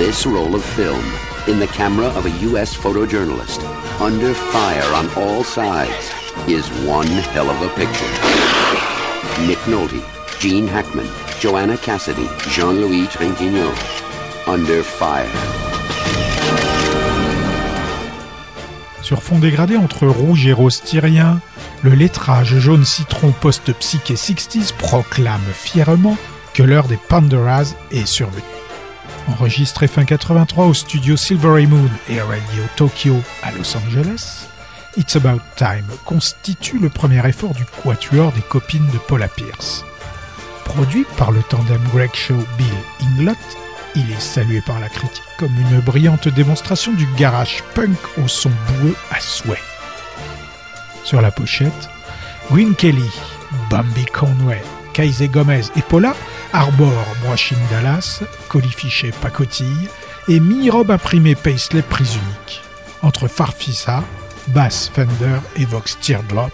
This 0.01 0.25
roll 0.25 0.55
of 0.55 0.65
film, 0.65 1.05
in 1.47 1.59
the 1.59 1.67
camera 1.67 2.07
of 2.17 2.25
a 2.25 2.31
U.S. 2.49 2.75
photojournalist, 2.75 3.61
under 4.01 4.33
fire 4.33 4.91
on 4.95 5.07
all 5.15 5.43
sides, 5.43 6.09
is 6.47 6.65
one 6.87 7.05
hell 7.05 7.47
of 7.47 7.61
a 7.61 7.69
picture. 7.75 8.11
Nick 9.45 9.59
Nolte, 9.67 10.01
Gene 10.39 10.67
Hackman, 10.67 11.07
Joanna 11.39 11.77
Cassidy, 11.77 12.27
Jean-Louis 12.49 13.05
Trintignant. 13.09 13.75
Under 14.47 14.81
fire. 14.81 15.29
Sur 19.03 19.21
fond 19.21 19.37
dégradé 19.37 19.77
entre 19.77 20.07
rouge 20.07 20.47
et 20.47 20.53
rose 20.53 20.81
tyrien, 20.81 21.39
le 21.83 21.91
lettrage 21.91 22.57
jaune 22.57 22.85
citron 22.85 23.31
post-psyché 23.39 24.15
60s 24.15 24.73
proclame 24.73 25.41
fièrement 25.53 26.17
que 26.55 26.63
l'heure 26.63 26.87
des 26.87 26.97
Pandoras 26.97 27.75
est 27.91 28.07
survenue. 28.07 28.60
Enregistré 29.27 29.87
fin 29.87 30.03
83 30.03 30.65
au 30.65 30.73
studio 30.73 31.15
Silvery 31.15 31.67
Moon 31.67 31.89
et 32.09 32.21
Radio 32.21 32.63
Tokyo 32.75 33.15
à 33.43 33.51
Los 33.51 33.75
Angeles, 33.77 34.47
It's 34.97 35.15
About 35.15 35.41
Time 35.55 35.85
constitue 36.05 36.79
le 36.79 36.89
premier 36.89 37.25
effort 37.27 37.53
du 37.53 37.63
quatuor 37.65 38.31
des 38.31 38.41
copines 38.41 38.87
de 38.87 38.97
Paula 38.97 39.27
Pierce. 39.27 39.85
Produit 40.65 41.05
par 41.17 41.31
le 41.31 41.41
tandem 41.43 41.81
Greg 41.93 42.13
Shaw 42.13 42.37
Bill 42.57 42.67
Inglot, 43.01 43.33
il 43.95 44.11
est 44.11 44.21
salué 44.21 44.61
par 44.61 44.79
la 44.79 44.89
critique 44.89 45.23
comme 45.37 45.55
une 45.55 45.79
brillante 45.81 46.27
démonstration 46.27 46.91
du 46.93 47.05
garage 47.17 47.63
punk 47.75 47.97
au 48.23 48.27
son 48.27 48.49
boueux 48.49 48.95
à 49.11 49.19
souhait. 49.19 49.61
Sur 51.03 51.21
la 51.21 51.31
pochette, 51.31 51.89
Green 52.51 52.75
Kelly, 52.75 53.09
Bambi 53.69 54.05
Conway, 54.05 54.61
Kaise 54.93 55.23
Gomez 55.29 55.63
et 55.75 55.81
Paula 55.81 56.15
arborent 56.53 57.15
Brochine 57.23 57.57
Dallas, 57.69 58.21
colifichet 58.49 59.11
pacotille 59.21 59.89
et 60.27 60.39
mini-robe 60.39 60.91
imprimée 60.91 61.35
Paisley 61.35 61.81
prise 61.81 62.15
unique. 62.15 62.61
Entre 63.01 63.27
Farfisa, 63.27 64.03
Bass 64.47 64.91
Fender 64.93 65.39
et 65.55 65.65
Vox 65.65 65.97
Teardrop, 65.99 66.51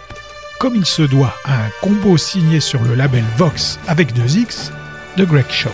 comme 0.60 0.76
il 0.76 0.86
se 0.86 1.04
doit 1.04 1.34
à 1.46 1.54
un 1.54 1.70
combo 1.82 2.18
signé 2.18 2.60
sur 2.60 2.84
le 2.84 2.96
label 2.96 3.26
Vox 3.38 3.80
avec 3.88 4.14
deux 4.14 4.38
X 4.38 4.72
de 5.18 5.26
Greg 5.26 5.50
Shaw. 5.50 5.72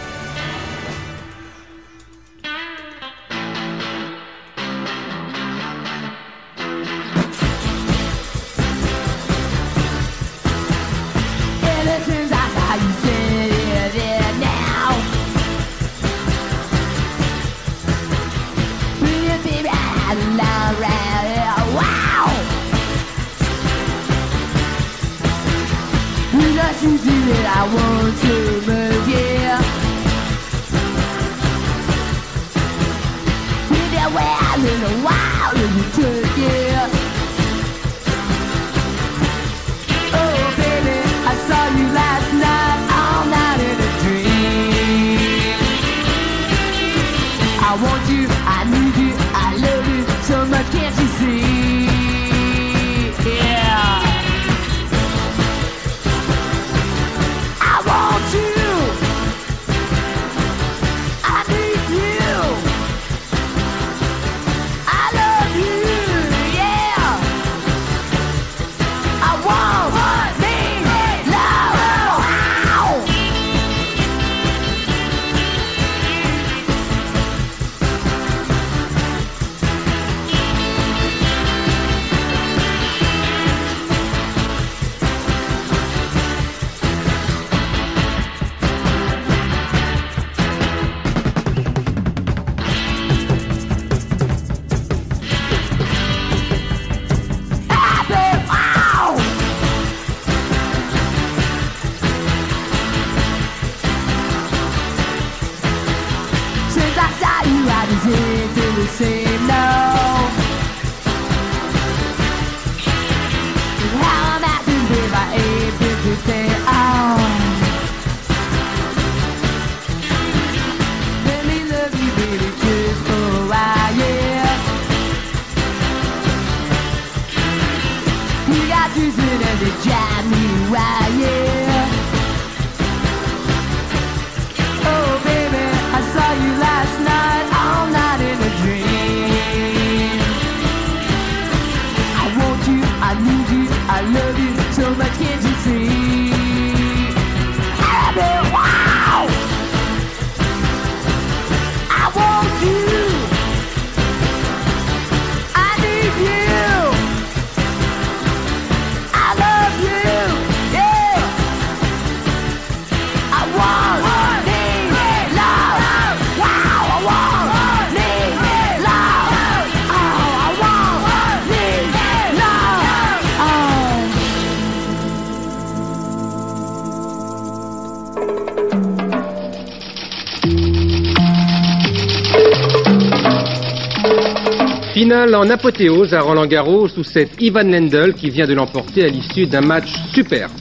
Finale 185.03 185.35
en 185.35 185.49
apothéose 185.49 186.13
à 186.13 186.21
Roland 186.21 186.45
Garros 186.45 186.87
sous 186.87 187.03
cet 187.03 187.31
Ivan 187.41 187.69
Lendl 187.69 188.13
qui 188.13 188.29
vient 188.29 188.47
de 188.47 188.53
l'emporter 188.53 189.03
à 189.03 189.09
l'issue 189.09 189.45
d'un 189.45 189.59
match 189.59 189.91
superbe. 190.13 190.53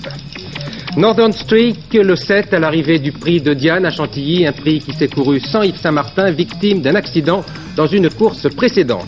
Northern 0.96 1.30
Streak, 1.30 1.94
le 1.94 2.16
7 2.16 2.52
à 2.52 2.58
l'arrivée 2.58 2.98
du 2.98 3.12
prix 3.12 3.40
de 3.40 3.54
Diane 3.54 3.86
à 3.86 3.92
Chantilly, 3.92 4.44
un 4.44 4.50
prix 4.50 4.80
qui 4.80 4.94
s'est 4.94 5.06
couru 5.06 5.38
sans 5.38 5.62
Yves 5.62 5.78
Saint-Martin, 5.78 6.32
victime 6.32 6.80
d'un 6.80 6.96
accident 6.96 7.44
dans 7.76 7.86
une 7.86 8.10
course 8.10 8.52
précédente. 8.52 9.06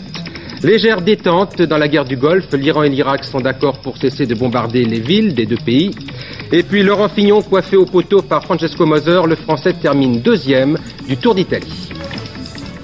Légère 0.63 1.01
détente 1.01 1.61
dans 1.61 1.77
la 1.77 1.89
guerre 1.89 2.05
du 2.05 2.15
Golfe, 2.15 2.53
l'Iran 2.53 2.83
et 2.83 2.89
l'Irak 2.89 3.25
sont 3.25 3.41
d'accord 3.41 3.79
pour 3.79 3.97
cesser 3.97 4.25
de 4.25 4.35
bombarder 4.35 4.85
les 4.85 5.01
villes 5.01 5.35
des 5.35 5.45
deux 5.45 5.57
pays. 5.57 5.91
Et 6.53 6.63
puis 6.63 6.81
Laurent 6.81 7.09
Fignon, 7.09 7.41
coiffé 7.41 7.75
au 7.75 7.85
poteau 7.85 8.21
par 8.21 8.41
Francesco 8.41 8.85
Moser, 8.85 9.23
le 9.27 9.35
Français 9.35 9.73
termine 9.73 10.21
deuxième 10.21 10.77
du 11.09 11.17
Tour 11.17 11.35
d'Italie. 11.35 11.89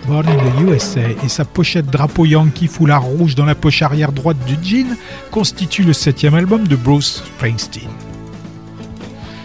Born 0.08 0.28
in 0.28 0.36
the 0.36 0.62
USA 0.62 1.10
et 1.24 1.30
sa 1.30 1.46
pochette 1.46 1.86
drapeau 1.86 2.26
Yankee 2.26 2.68
foulard 2.68 3.04
rouge 3.04 3.36
dans 3.36 3.46
la 3.46 3.56
poche 3.56 3.82
arrière 3.82 4.12
droite 4.12 4.38
du 4.46 4.58
jean 4.62 4.96
constituent 5.30 5.84
le 5.84 5.94
septième 5.94 6.34
album 6.34 6.68
de 6.68 6.76
Bruce 6.76 7.24
Springsteen. 7.26 7.90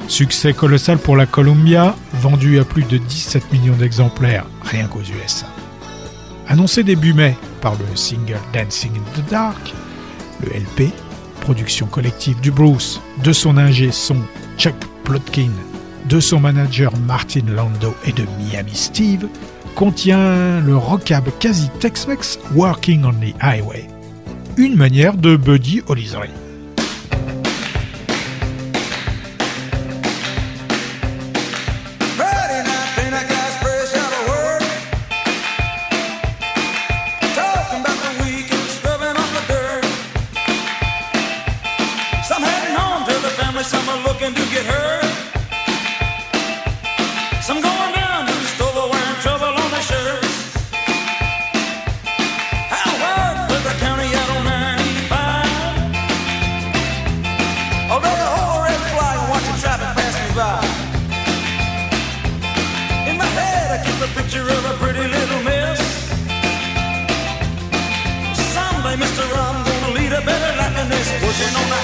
Succès 0.09 0.53
colossal 0.53 0.99
pour 0.99 1.17
la 1.17 1.27
Columbia, 1.27 1.95
vendu 2.15 2.59
à 2.59 2.65
plus 2.65 2.85
de 2.85 2.97
17 2.97 3.53
millions 3.53 3.77
d'exemplaires 3.77 4.47
rien 4.63 4.87
qu'aux 4.87 5.01
USA. 5.01 5.47
Annoncé 6.49 6.85
début 6.85 7.13
mai 7.13 7.37
par 7.61 7.75
le 7.75 7.97
single 7.97 8.39
Dancing 8.55 8.93
in 8.95 9.21
the 9.21 9.31
Dark, 9.31 9.75
le 10.41 10.49
LP, 10.49 10.93
production 11.41 11.87
collective 11.87 12.41
du 12.41 12.51
Bruce, 12.51 13.01
de 13.23 13.33
son 13.33 13.57
ingé 13.57 13.91
son 13.93 14.17
Chuck 14.59 14.77
Plotkin, 15.05 15.51
de 16.09 16.21
son 16.21 16.41
manager 16.41 16.97
Martin 17.07 17.47
Lando 17.49 17.95
et 18.05 18.13
de 18.13 18.25
Miami 18.39 18.75
Steve, 18.75 19.27
contient 19.77 20.61
le 20.61 20.75
rockab 20.75 21.29
quasi 21.39 21.69
Tex-Mex 21.81 22.39
Working 22.55 23.05
on 23.05 23.13
the 23.13 23.35
Highway, 23.43 23.87
une 24.57 24.75
manière 24.75 25.17
de 25.19 25.37
Buddy 25.37 25.83
Holly. 25.87 26.11
Than 71.39 71.53
this. 71.53 71.57
Working 71.57 71.73
on 71.73 71.76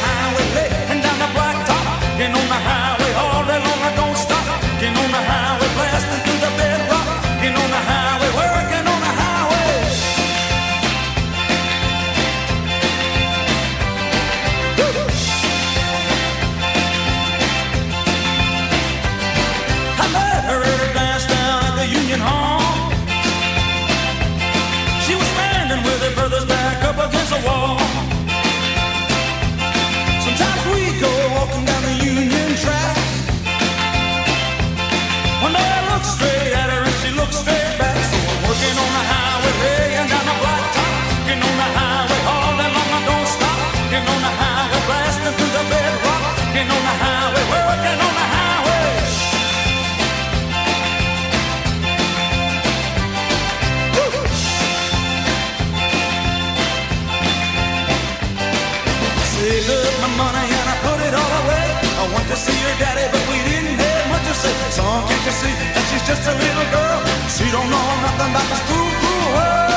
just 66.23 66.37
a 66.37 66.39
little 66.39 66.69
girl. 66.71 67.01
She 67.27 67.51
don't 67.51 67.67
know 67.67 67.87
nothing 68.07 68.31
about 68.31 68.47
this 68.47 68.63
cool, 68.71 68.93
cool 69.03 69.27
world. 69.35 69.71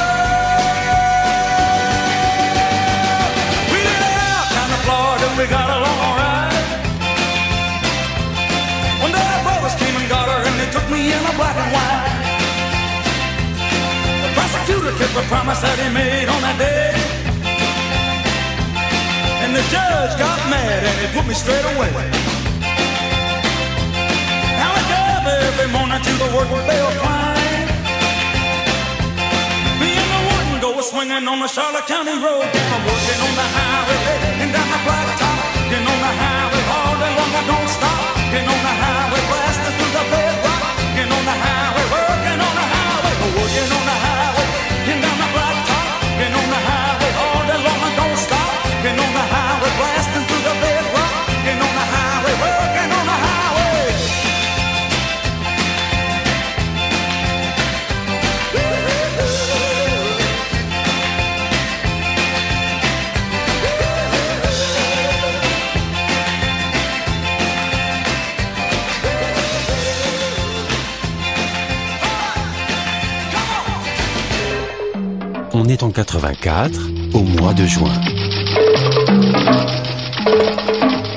We 3.73 3.79
live 3.81 4.03
out 4.29 4.45
down 4.53 4.69
in 4.69 4.81
Florida, 4.85 5.25
we 5.41 5.45
got 5.49 5.67
along 5.73 5.99
alright. 6.05 6.53
One 9.01 9.11
day 9.11 9.25
our 9.25 9.41
brothers 9.41 9.75
came 9.81 9.95
and 9.97 10.07
got 10.09 10.29
her, 10.29 10.41
and 10.45 10.55
they 10.61 10.69
took 10.69 10.85
me 10.93 11.09
in 11.09 11.21
a 11.25 11.33
black 11.33 11.57
and 11.57 11.71
white. 11.73 12.13
The 14.21 14.29
prosecutor 14.37 14.93
kept 15.01 15.17
a 15.17 15.25
promise 15.25 15.61
that 15.65 15.77
he 15.81 15.89
made 15.89 16.29
on 16.29 16.41
that 16.45 16.57
day. 16.61 16.93
And 19.41 19.55
the 19.55 19.65
judge 19.73 20.13
got 20.21 20.37
mad 20.49 20.83
and 20.85 20.95
he 21.01 21.07
put 21.17 21.25
me 21.25 21.33
straight 21.33 21.65
away. 21.73 22.24
Swinging 30.85 31.27
on 31.27 31.39
the 31.39 31.47
Charlotte 31.47 31.87
County 31.87 32.13
Road. 32.13 32.45
I'm 32.45 32.83
working 32.85 33.19
on 33.25 33.33
the 33.41 33.47
highway 33.57 33.97
and 34.41 34.49
down 34.53 34.69
the 34.69 34.81
blacktop. 34.85 35.39
Getting 35.69 35.89
on 35.89 35.99
the 36.05 36.13
highway 36.21 36.63
all 36.77 36.93
day 37.01 37.11
long, 37.17 37.33
I 37.33 37.43
don't 37.49 37.69
stop. 37.73 38.01
Getting 38.29 38.49
on 38.53 38.61
the 38.61 38.75
highway, 38.85 39.21
blasting 39.29 39.75
through 39.77 39.93
the 39.97 40.05
bedrock. 40.13 40.61
Getting 40.93 41.15
on 41.17 41.25
the 41.25 41.37
highway, 41.45 41.85
working 41.89 42.39
on 42.45 42.53
the 42.59 42.65
highway, 42.73 43.13
working 43.33 43.71
on 43.77 43.85
On 43.85 44.14
en 75.81 75.89
84, 75.89 76.79
au 77.13 77.21
mois 77.21 77.53
de 77.53 77.65
juin. 77.65 77.91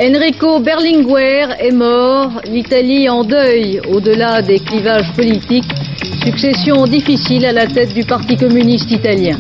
Enrico 0.00 0.60
Berlinguer 0.60 1.46
est 1.58 1.72
mort, 1.72 2.40
l'Italie 2.44 3.08
en 3.08 3.24
deuil 3.24 3.80
au-delà 3.88 4.42
des 4.42 4.58
clivages 4.58 5.12
politiques, 5.14 5.70
succession 6.24 6.86
difficile 6.86 7.46
à 7.46 7.52
la 7.52 7.66
tête 7.66 7.92
du 7.94 8.04
Parti 8.04 8.36
communiste 8.36 8.90
italien. 8.90 9.38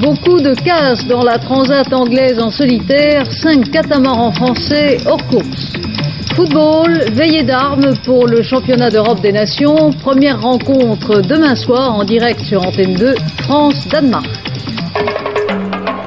Beaucoup 0.00 0.40
de 0.40 0.54
casse 0.54 1.06
dans 1.06 1.22
la 1.22 1.38
transat 1.38 1.92
anglaise 1.92 2.38
en 2.38 2.50
solitaire, 2.50 3.24
cinq 3.32 3.70
catamarans 3.70 4.32
français 4.32 4.98
hors 5.06 5.24
course. 5.28 5.75
Football, 6.36 7.12
veillée 7.12 7.44
d'armes 7.44 7.96
pour 8.04 8.26
le 8.26 8.42
championnat 8.42 8.90
d'Europe 8.90 9.22
des 9.22 9.32
Nations, 9.32 9.90
première 10.02 10.38
rencontre 10.42 11.22
demain 11.22 11.56
soir 11.56 11.94
en 11.94 12.04
direct 12.04 12.40
sur 12.40 12.62
Antenne 12.62 12.92
2, 12.92 13.14
France-Danemark. 13.38 14.26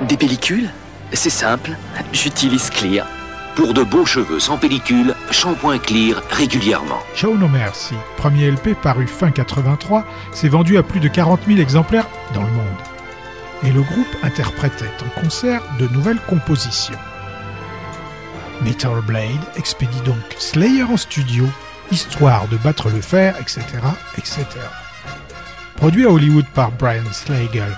Des 0.08 0.18
pellicules 0.18 0.70
C'est 1.14 1.32
simple, 1.32 1.72
j'utilise 2.14 2.70
Clear. 2.70 3.08
Pour 3.56 3.74
de 3.74 3.82
beaux 3.82 4.06
cheveux 4.06 4.40
sans 4.40 4.58
pellicule, 4.58 5.16
shampoing 5.32 5.80
Clear 5.80 6.22
régulièrement. 6.30 7.00
Show 7.16 7.36
No 7.36 7.48
Mercy, 7.48 7.96
premier 8.16 8.52
LP 8.52 8.76
paru 8.80 9.08
fin 9.08 9.32
83, 9.32 10.06
s'est 10.32 10.48
vendu 10.48 10.78
à 10.78 10.84
plus 10.84 11.00
de 11.00 11.08
40 11.08 11.40
000 11.48 11.60
exemplaires 11.60 12.08
dans 12.36 12.44
le 12.44 12.52
monde. 12.52 13.64
Et 13.64 13.72
le 13.72 13.82
groupe 13.82 14.16
interprétait 14.22 14.92
en 15.04 15.22
concert 15.22 15.64
de 15.80 15.88
nouvelles 15.88 16.22
compositions. 16.30 17.00
Metal 18.62 19.02
Blade 19.02 19.40
expédie 19.56 20.02
donc 20.02 20.18
Slayer 20.38 20.84
en 20.84 20.98
studio, 20.98 21.46
histoire 21.92 22.48
de 22.48 22.58
battre 22.58 22.90
le 22.90 23.02
fer, 23.02 23.36
etc., 23.40 23.62
etc. 24.18 24.46
Produit 25.76 26.06
à 26.06 26.10
Hollywood 26.10 26.46
par 26.54 26.72
Brian 26.72 27.12
Slagle, 27.12 27.78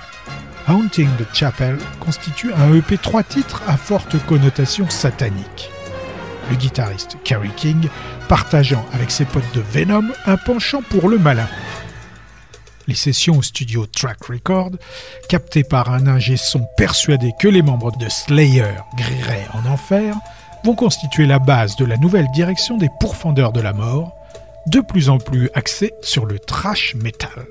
Haunting 0.68 1.10
the 1.18 1.36
Chapel 1.36 1.78
constitue 2.00 2.54
un 2.54 2.74
EP 2.74 2.98
3 2.98 3.24
titres 3.24 3.62
à 3.68 3.78
forte 3.78 4.18
connotation 4.26 4.90
satanique. 4.90 5.70
Le 6.50 6.56
guitariste 6.56 7.18
Kerry 7.24 7.52
King 7.56 7.88
partageant 8.28 8.86
avec 8.94 9.12
ses 9.12 9.26
potes 9.26 9.54
de 9.54 9.62
Venom 9.62 10.06
un 10.26 10.38
penchant 10.38 10.82
pour 10.82 11.10
le 11.10 11.18
malin. 11.18 11.48
Les 12.88 12.96
sessions 12.96 13.38
au 13.38 13.42
studio 13.42 13.86
Track 13.86 14.26
Record, 14.26 14.72
captées 15.30 15.64
par 15.64 15.92
un 15.94 16.08
ingé 16.08 16.38
son 16.38 16.66
persuadé 16.78 17.32
que 17.40 17.48
les 17.48 17.62
membres 17.62 17.96
de 17.98 18.10
Slayer 18.10 18.74
grilleraient 18.98 19.48
en 19.54 19.70
enfer, 19.70 20.16
vont 20.64 20.76
constituer 20.76 21.26
la 21.26 21.39
base 21.39 21.76
de 21.76 21.86
la 21.86 21.97
nouvelle 21.97 22.30
direction 22.32 22.78
des 22.78 22.89
pourfendeurs 22.99 23.51
de 23.51 23.62
la 23.62 23.74
mort, 23.74 24.16
de 24.68 24.80
plus 24.80 25.09
en 25.09 25.18
plus 25.18 25.49
axée 25.53 25.93
sur 26.01 26.26
le 26.26 26.39
trash 26.39 26.95
metal. 26.95 27.45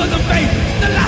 Shows 0.00 0.12
on 0.12 0.18
the 0.18 0.24
face, 0.24 0.80
the 0.80 0.99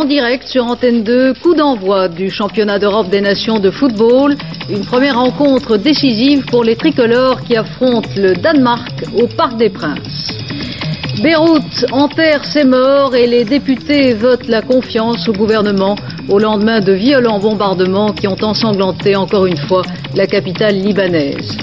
en 0.00 0.04
direct 0.06 0.48
sur 0.48 0.64
Antenne 0.64 1.02
2, 1.02 1.34
coup 1.34 1.54
d'envoi 1.54 2.08
du 2.08 2.30
championnat 2.30 2.78
d'Europe 2.78 3.10
des 3.10 3.20
nations 3.20 3.58
de 3.58 3.70
football. 3.70 4.34
Une 4.70 4.80
première 4.80 5.18
rencontre 5.18 5.76
décisive 5.76 6.46
pour 6.46 6.64
les 6.64 6.74
tricolores 6.74 7.42
qui 7.42 7.54
affrontent 7.54 8.08
le 8.16 8.32
Danemark 8.32 9.04
au 9.14 9.26
Parc 9.26 9.58
des 9.58 9.68
Princes. 9.68 10.32
Beyrouth 11.22 11.84
enterre 11.92 12.46
ses 12.46 12.64
morts 12.64 13.14
et 13.14 13.26
les 13.26 13.44
députés 13.44 14.14
votent 14.14 14.48
la 14.48 14.62
confiance 14.62 15.28
au 15.28 15.32
gouvernement 15.32 15.96
au 16.30 16.38
lendemain 16.38 16.80
de 16.80 16.92
violents 16.92 17.38
bombardements 17.38 18.12
qui 18.12 18.26
ont 18.26 18.42
ensanglanté 18.42 19.16
encore 19.16 19.44
une 19.44 19.58
fois 19.58 19.82
la 20.14 20.26
capitale 20.26 20.76
libanaise. 20.76 21.58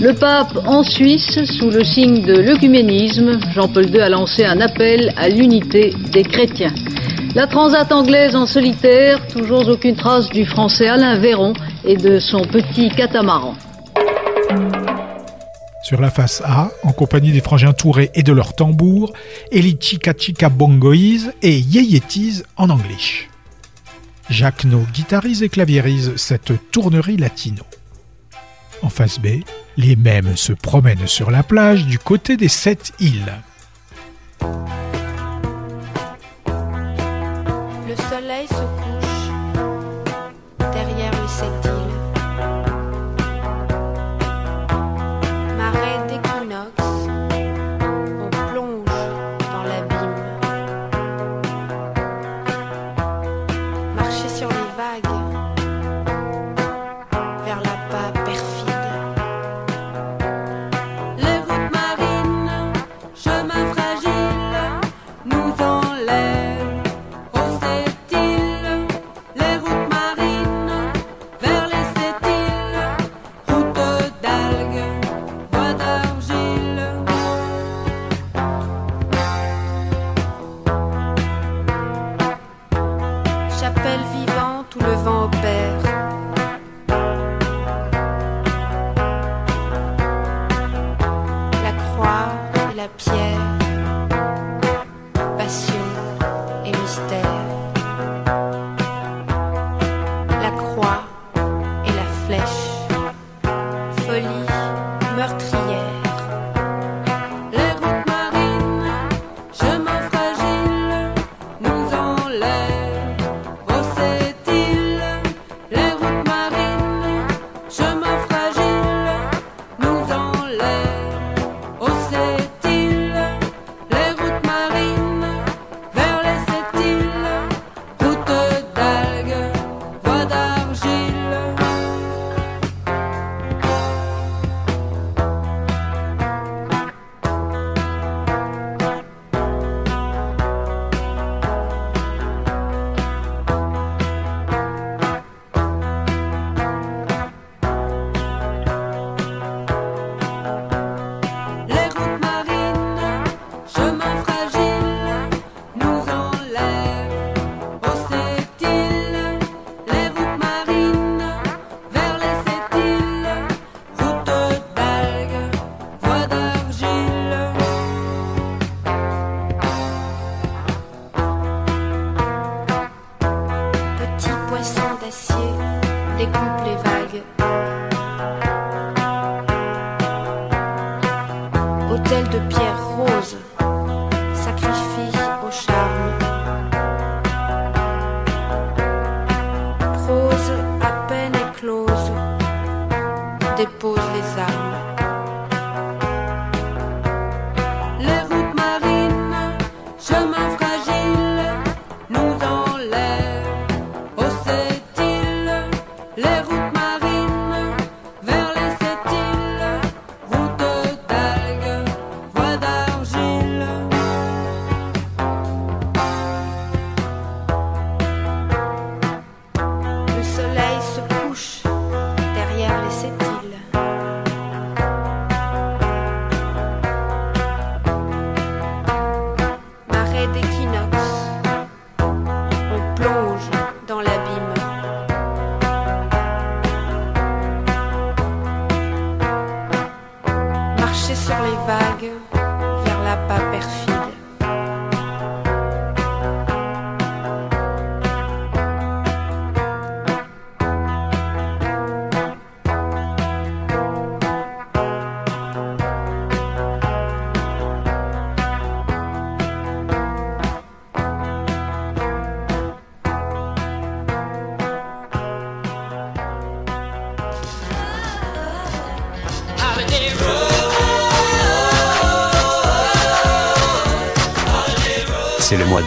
Le 0.00 0.12
pape 0.12 0.58
en 0.66 0.82
Suisse, 0.82 1.38
sous 1.44 1.70
le 1.70 1.84
signe 1.84 2.22
de 2.22 2.34
l'œcuménisme, 2.34 3.38
Jean-Paul 3.54 3.86
II 3.94 4.00
a 4.00 4.08
lancé 4.08 4.44
un 4.44 4.60
appel 4.60 5.12
à 5.16 5.28
l'unité 5.28 5.94
des 6.12 6.24
chrétiens. 6.24 6.74
La 7.36 7.46
transat 7.46 7.92
anglaise 7.92 8.34
en 8.34 8.46
solitaire, 8.46 9.28
toujours 9.28 9.68
aucune 9.68 9.94
trace 9.94 10.30
du 10.30 10.46
français 10.46 10.88
Alain 10.88 11.18
Véron 11.18 11.52
et 11.84 11.98
de 11.98 12.18
son 12.18 12.40
petit 12.46 12.88
catamaran. 12.88 13.54
Sur 15.82 16.00
la 16.00 16.08
face 16.10 16.40
A, 16.46 16.70
en 16.82 16.92
compagnie 16.92 17.32
des 17.32 17.42
frangins 17.42 17.74
Touré 17.74 18.10
et 18.14 18.22
de 18.22 18.32
leurs 18.32 18.54
tambours, 18.54 19.12
Eli 19.52 19.76
Chica 19.78 20.14
Chica 20.16 20.48
Bongoise 20.48 21.34
et 21.42 21.58
Yeyetis 21.58 22.42
en 22.56 22.70
anglais. 22.70 23.28
Jacques 24.30 24.64
No 24.64 24.80
guitarise 24.94 25.42
et 25.42 25.50
claviérise 25.50 26.14
cette 26.16 26.70
tournerie 26.70 27.18
latino. 27.18 27.64
En 28.80 28.88
face 28.88 29.20
B, 29.20 29.42
les 29.76 29.94
mêmes 29.94 30.38
se 30.38 30.54
promènent 30.54 31.06
sur 31.06 31.30
la 31.30 31.42
plage 31.42 31.84
du 31.84 31.98
côté 31.98 32.38
des 32.38 32.48
sept 32.48 32.94
îles. 32.98 33.34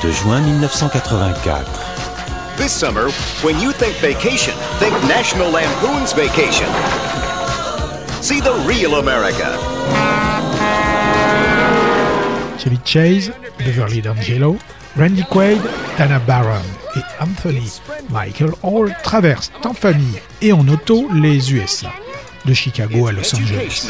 De 0.01 0.11
juin 0.11 0.41
1984. 0.41 1.65
This 2.57 2.71
summer, 2.71 3.09
when 3.41 3.59
you 3.59 3.71
think 3.71 3.95
vacation, 3.97 4.53
think 4.79 4.93
National 5.07 5.49
Lampoon's 5.49 6.13
Vacation. 6.13 6.67
See 8.21 8.41
the 8.41 8.53
real 8.65 8.95
America. 8.95 9.57
Chevy 12.57 12.77
Chase, 12.83 13.31
Beverly 13.57 14.01
D'Angelo, 14.01 14.57
Randy 14.97 15.23
Quaid, 15.23 15.61
Dana 15.97 16.19
Barron 16.19 16.65
et 16.95 17.03
Anthony 17.21 17.71
Michael 18.09 18.51
Hall 18.63 18.93
traversent 19.03 19.51
en 19.63 19.73
famille 19.73 20.21
et 20.41 20.51
en 20.51 20.67
auto 20.67 21.07
les 21.13 21.53
USA, 21.53 21.91
de 22.45 22.53
Chicago 22.53 23.07
à 23.07 23.11
Los 23.11 23.33
Angeles. 23.35 23.89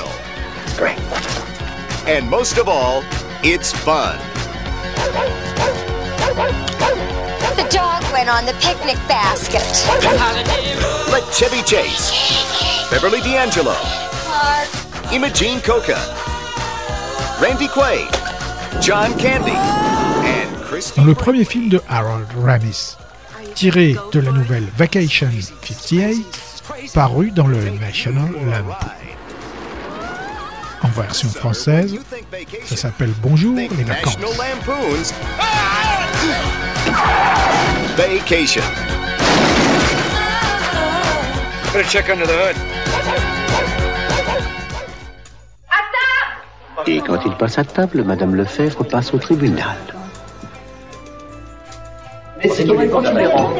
And 2.07 2.30
most 2.30 2.57
of 2.57 2.68
all, 2.68 3.03
it's 3.43 3.72
fun. 3.72 4.18
Went 8.30 8.40
on 8.40 8.46
the 8.46 8.54
picnic 8.60 8.98
basket. 9.08 9.64
Let 11.12 11.24
Chevy 11.34 11.62
Chase, 11.64 12.12
Beverly 12.90 13.22
D'Angelo, 13.22 13.76
Imogene 15.12 15.60
Coca, 15.62 15.98
Randy 17.42 17.68
Quaid, 17.68 18.10
John 18.82 19.18
Candy, 19.18 19.56
and 19.56 20.64
Chris. 20.64 20.92
Dans 20.96 21.06
le 21.06 21.16
premier 21.16 21.46
film 21.46 21.70
de 21.70 21.82
Harold 21.88 22.28
Ramis, 22.44 22.98
tiré 23.56 23.96
de 24.12 24.20
la 24.20 24.32
nouvelle 24.32 24.68
Vacation 24.78 25.30
58, 25.64 26.92
paru 26.94 27.32
dans 27.32 27.48
le 27.48 27.70
National 27.80 28.32
Lampoon. 28.34 28.90
En 30.82 30.88
version 30.88 31.30
française, 31.30 31.96
ça 32.66 32.76
s'appelle 32.76 33.12
Bonjour 33.22 33.56
les 33.56 33.68
vacances. 33.68 34.18
Vacation. 37.98 38.62
Better 41.74 41.84
check 41.88 42.10
under 42.10 42.26
the 42.26 42.32
hood. 42.32 42.56
Et 46.88 47.02
quand 47.02 47.20
il 47.26 47.36
passe 47.36 47.60
à 47.60 47.66
table, 47.66 48.04
Madame 48.04 48.36
Lefebvre 48.36 48.84
passe 48.86 49.14
au 49.14 49.18
tribunal. 49.18 49.78
Mais 52.42 52.50
c'est 52.50 52.66
quand 52.66 53.04
tu 53.04 53.18
les 53.18 53.28
rends. 53.28 53.52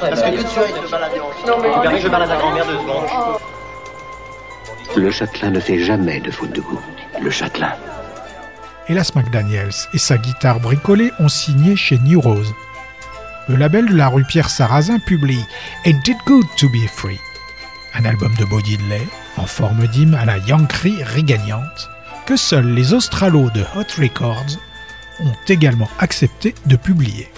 Parce 0.00 0.22
que 0.22 0.28
tu 0.28 0.34
es 0.34 0.82
de 0.82 0.90
balader 0.90 1.20
en 1.20 1.46
Non, 1.46 1.56
mais 1.90 2.00
je 2.00 2.08
balade 2.08 2.30
à 2.30 2.36
grand-mère 2.36 2.66
deux 2.66 2.78
secondes. 2.78 3.55
Le 4.94 5.10
châtelain 5.10 5.50
ne 5.50 5.60
fait 5.60 5.80
jamais 5.80 6.20
de 6.20 6.30
faute 6.30 6.52
de 6.52 6.60
goût. 6.60 6.80
Le 7.20 7.30
châtelain. 7.30 7.72
Hélas 8.88 9.14
McDaniels 9.14 9.74
et 9.92 9.98
sa 9.98 10.16
guitare 10.16 10.60
bricolée 10.60 11.10
ont 11.18 11.28
signé 11.28 11.74
chez 11.74 11.98
New 11.98 12.20
Rose. 12.20 12.54
Le 13.48 13.56
label 13.56 13.86
de 13.88 13.96
la 13.96 14.08
rue 14.08 14.24
Pierre 14.24 14.50
Sarrazin 14.50 14.98
publie 14.98 15.44
Ain't 15.84 16.06
It 16.06 16.18
Good 16.26 16.46
to 16.56 16.68
Be 16.68 16.86
Free, 16.88 17.18
un 17.94 18.04
album 18.04 18.34
de 18.38 18.44
Bo 18.44 18.60
Diddley 18.60 19.06
en 19.36 19.46
forme 19.46 19.86
d'hymne 19.86 20.14
à 20.14 20.24
la 20.24 20.38
Yankee 20.38 21.02
rigagnante 21.02 21.90
que 22.26 22.36
seuls 22.36 22.74
les 22.74 22.92
Australos 22.92 23.50
de 23.50 23.62
Hot 23.76 24.00
Records 24.00 24.58
ont 25.20 25.36
également 25.48 25.88
accepté 25.98 26.54
de 26.66 26.76
publier. 26.76 27.28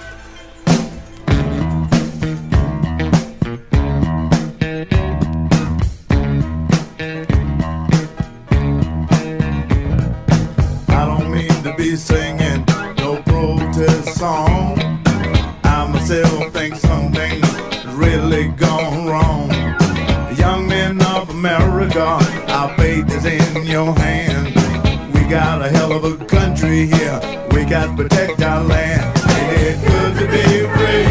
Country 26.69 26.87
here. 26.99 27.21
We 27.53 27.65
got 27.65 27.87
to 27.87 28.03
protect 28.03 28.43
our 28.43 28.63
land. 28.63 29.17
It 29.51 29.81
good 29.87 30.15
to 30.19 30.27
be 30.27 30.67
free? 30.77 31.07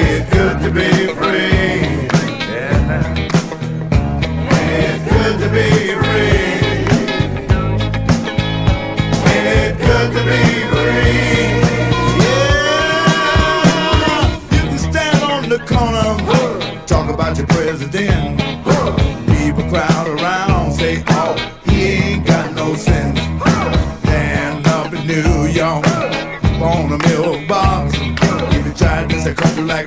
It 0.00 0.30
good 0.30 0.60
to 0.62 0.70
be 0.70 0.88
free? 1.14 2.08
Yeah. 2.48 3.14
It 4.72 5.00
good 5.10 5.38
to 5.40 5.48
be 5.50 5.68
free? 6.00 6.50
It 9.36 9.78
good 9.78 10.08
to 10.12 10.20
be 10.24 10.40
free? 10.72 11.50
Yeah, 12.22 12.54
you 14.50 14.62
can 14.68 14.78
stand 14.78 15.22
on 15.24 15.42
the 15.48 15.58
corner, 15.66 16.86
talk 16.86 17.06
about 17.10 17.36
your 17.36 17.46
president. 17.48 18.19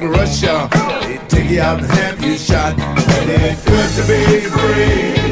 Russia, 0.03 0.69
they 1.01 1.17
take 1.27 1.49
you 1.49 1.61
out 1.61 1.79
and 1.79 1.91
have 1.91 2.23
you 2.23 2.37
shot. 2.37 2.77
And 2.79 3.29
it's 3.29 3.63
good 3.65 3.89
to 3.95 4.07
be 4.07 4.39
free. 4.49 5.22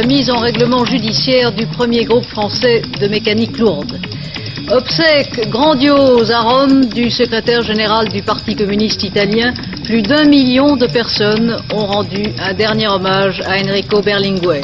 La 0.00 0.06
mise 0.06 0.30
en 0.30 0.38
règlement 0.38 0.86
judiciaire 0.86 1.52
du 1.52 1.66
premier 1.66 2.04
groupe 2.04 2.24
français 2.24 2.80
de 2.98 3.06
mécanique 3.06 3.58
lourde. 3.58 4.00
Obsèque 4.70 5.50
grandiose 5.50 6.30
à 6.30 6.40
Rome 6.40 6.86
du 6.86 7.10
secrétaire 7.10 7.60
général 7.60 8.08
du 8.08 8.22
Parti 8.22 8.56
communiste 8.56 9.02
italien, 9.02 9.52
plus 9.84 10.00
d'un 10.00 10.24
million 10.24 10.74
de 10.76 10.86
personnes 10.86 11.54
ont 11.74 11.84
rendu 11.84 12.22
un 12.38 12.54
dernier 12.54 12.88
hommage 12.88 13.42
à 13.42 13.60
Enrico 13.62 14.00
Berlinguer. 14.00 14.62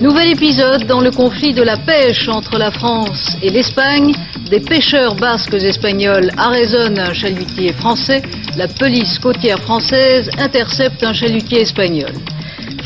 Nouvel 0.00 0.32
épisode 0.32 0.84
dans 0.84 1.00
le 1.00 1.12
conflit 1.12 1.54
de 1.54 1.62
la 1.62 1.76
pêche 1.76 2.28
entre 2.28 2.58
la 2.58 2.72
France 2.72 3.36
et 3.42 3.50
l'Espagne. 3.50 4.12
Des 4.50 4.58
pêcheurs 4.58 5.14
basques 5.14 5.54
espagnols 5.54 6.32
arraisonnent 6.36 6.98
un 6.98 7.12
chalutier 7.12 7.72
français. 7.72 8.20
La 8.56 8.66
police 8.66 9.16
côtière 9.20 9.60
française 9.60 10.28
intercepte 10.38 11.04
un 11.04 11.12
chalutier 11.12 11.60
espagnol. 11.60 12.10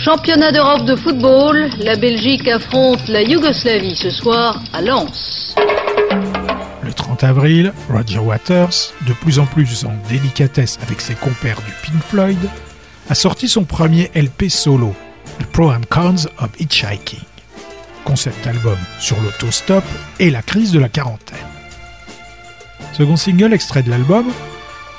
Championnat 0.05 0.52
d'Europe 0.52 0.84
de 0.84 0.96
football, 0.96 1.70
la 1.78 1.96
Belgique 1.96 2.46
affronte 2.46 3.09
la 3.09 3.22
Yougoslavie 3.22 3.96
ce 3.96 4.11
soir 4.11 4.62
à 4.74 4.82
Lens. 4.82 5.55
Le 6.82 6.92
30 6.92 7.24
avril, 7.24 7.72
Roger 7.88 8.18
Waters, 8.18 8.92
de 9.07 9.14
plus 9.14 9.38
en 9.38 9.46
plus 9.46 9.86
en 9.86 9.94
délicatesse 10.11 10.78
avec 10.82 11.00
ses 11.00 11.14
compères 11.14 11.62
du 11.62 11.72
Pink 11.82 12.02
Floyd, 12.02 12.50
a 13.09 13.14
sorti 13.14 13.48
son 13.48 13.64
premier 13.64 14.11
LP 14.14 14.50
solo, 14.50 14.94
The 15.40 15.46
Pro 15.46 15.70
and 15.70 15.86
Cons 15.88 16.26
of 16.38 16.50
Hitchhiking. 16.61 17.22
Concept 18.05 18.46
album 18.46 18.76
sur 18.98 19.18
l'autostop 19.22 19.84
et 20.18 20.28
la 20.28 20.42
crise 20.42 20.72
de 20.72 20.80
la 20.80 20.90
quarantaine. 20.90 21.38
Second 22.92 23.16
single 23.16 23.55
extrait 23.55 23.82
de 23.82 23.88
l'album, 23.88 24.26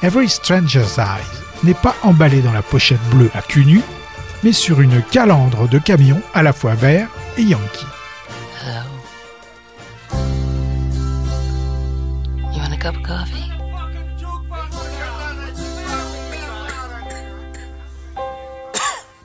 Every 0.01 0.28
Stranger's 0.28 0.97
Eyes 0.97 1.64
n'est 1.64 1.76
pas 1.76 1.95
emballé 2.01 2.41
dans 2.41 2.53
la 2.53 2.64
pochette 2.64 3.08
bleue 3.12 3.30
à 3.36 3.43
cul 3.43 3.66
mais 4.46 4.54
sur 4.54 4.80
une 4.80 5.02
calandre 5.02 5.68
de 5.68 5.80
camion 5.80 6.22
à 6.36 6.43
la 6.43 6.54
fois 6.54 6.76
vert 6.76 7.10
et 7.38 7.41
yankee. 7.41 7.88
You 12.54 12.62
want 12.62 12.72
a 12.72 12.78
cup 12.78 12.96
of 12.96 13.02
coffee? 13.04 13.41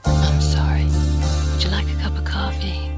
I'm 0.05 0.41
sorry. 0.41 0.85
Would 1.53 1.63
you 1.63 1.69
like 1.69 1.87
a 1.87 1.95
cup 2.01 2.17
of 2.17 2.25
coffee? 2.25 2.91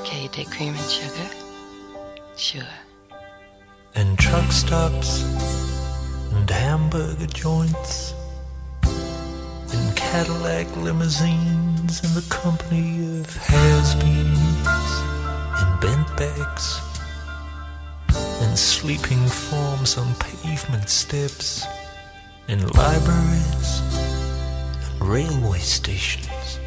Okay, 0.00 0.22
you 0.22 0.28
take 0.28 0.48
cream 0.50 0.74
and 0.74 0.88
sugar? 0.88 1.28
Sure. 2.36 2.62
and 3.96 4.18
truck 4.18 4.50
stops 4.50 5.22
and 6.32 6.50
hamburger 6.50 7.26
joints 7.26 8.03
Cadillac 10.14 10.70
limousines 10.76 11.98
in 12.04 12.14
the 12.14 12.22
company 12.30 13.18
of 13.18 13.26
has-beens 13.34 14.92
and 15.58 15.80
bent 15.80 16.06
backs 16.16 16.80
and 18.40 18.56
sleeping 18.56 19.26
forms 19.26 19.98
on 19.98 20.14
pavement 20.14 20.88
steps 20.88 21.66
in 22.46 22.64
libraries 22.68 23.82
and 24.84 25.04
railway 25.04 25.58
stations 25.58 26.60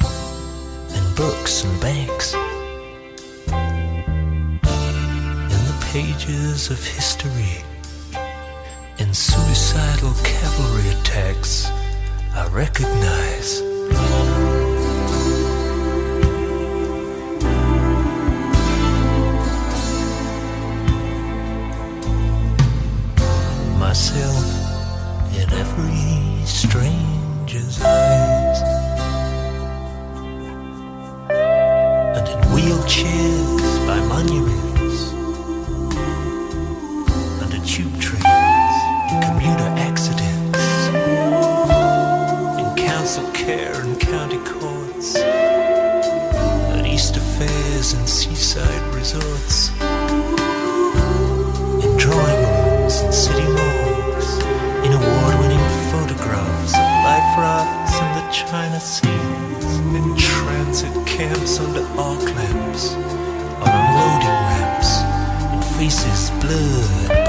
and 0.00 1.16
books 1.16 1.64
and 1.64 1.80
banks 1.80 2.34
in 2.34 2.40
the 5.66 5.86
pages 5.90 6.70
of 6.70 6.78
history 6.78 7.64
in 9.00 9.12
suicidal 9.12 10.14
cavalry 10.22 10.90
attacks 10.90 11.72
I 12.38 12.46
recognize. 12.50 13.62
Myself 23.76 24.46
in 25.34 25.52
every 25.52 26.46
stranger's 26.46 27.82
eyes. 27.82 28.62
And 32.16 32.28
in 32.28 32.40
wheelchairs 32.52 33.86
by 33.88 33.98
monuments 34.06 34.67
fairs 47.88 47.92
and 47.94 48.08
seaside 48.08 48.94
resorts. 48.94 49.70
In 51.84 51.96
drawing 51.96 52.40
rooms 52.44 53.00
and 53.00 53.14
city 53.14 53.42
malls 53.42 54.38
in 54.84 54.92
award-winning 54.92 55.66
photographs 55.90 56.72
of 56.74 56.88
life 57.04 57.38
rafts 57.38 57.98
in 57.98 58.08
the 58.16 58.30
China 58.32 58.80
seas. 58.80 59.78
In 59.94 60.16
transit 60.16 61.06
camps 61.06 61.60
under 61.60 61.82
arc 61.98 62.22
lamps. 62.34 62.94
On 63.62 63.70
unloading 63.80 64.38
ramps. 64.50 64.90
Faces 65.76 66.30
blurred 66.40 67.27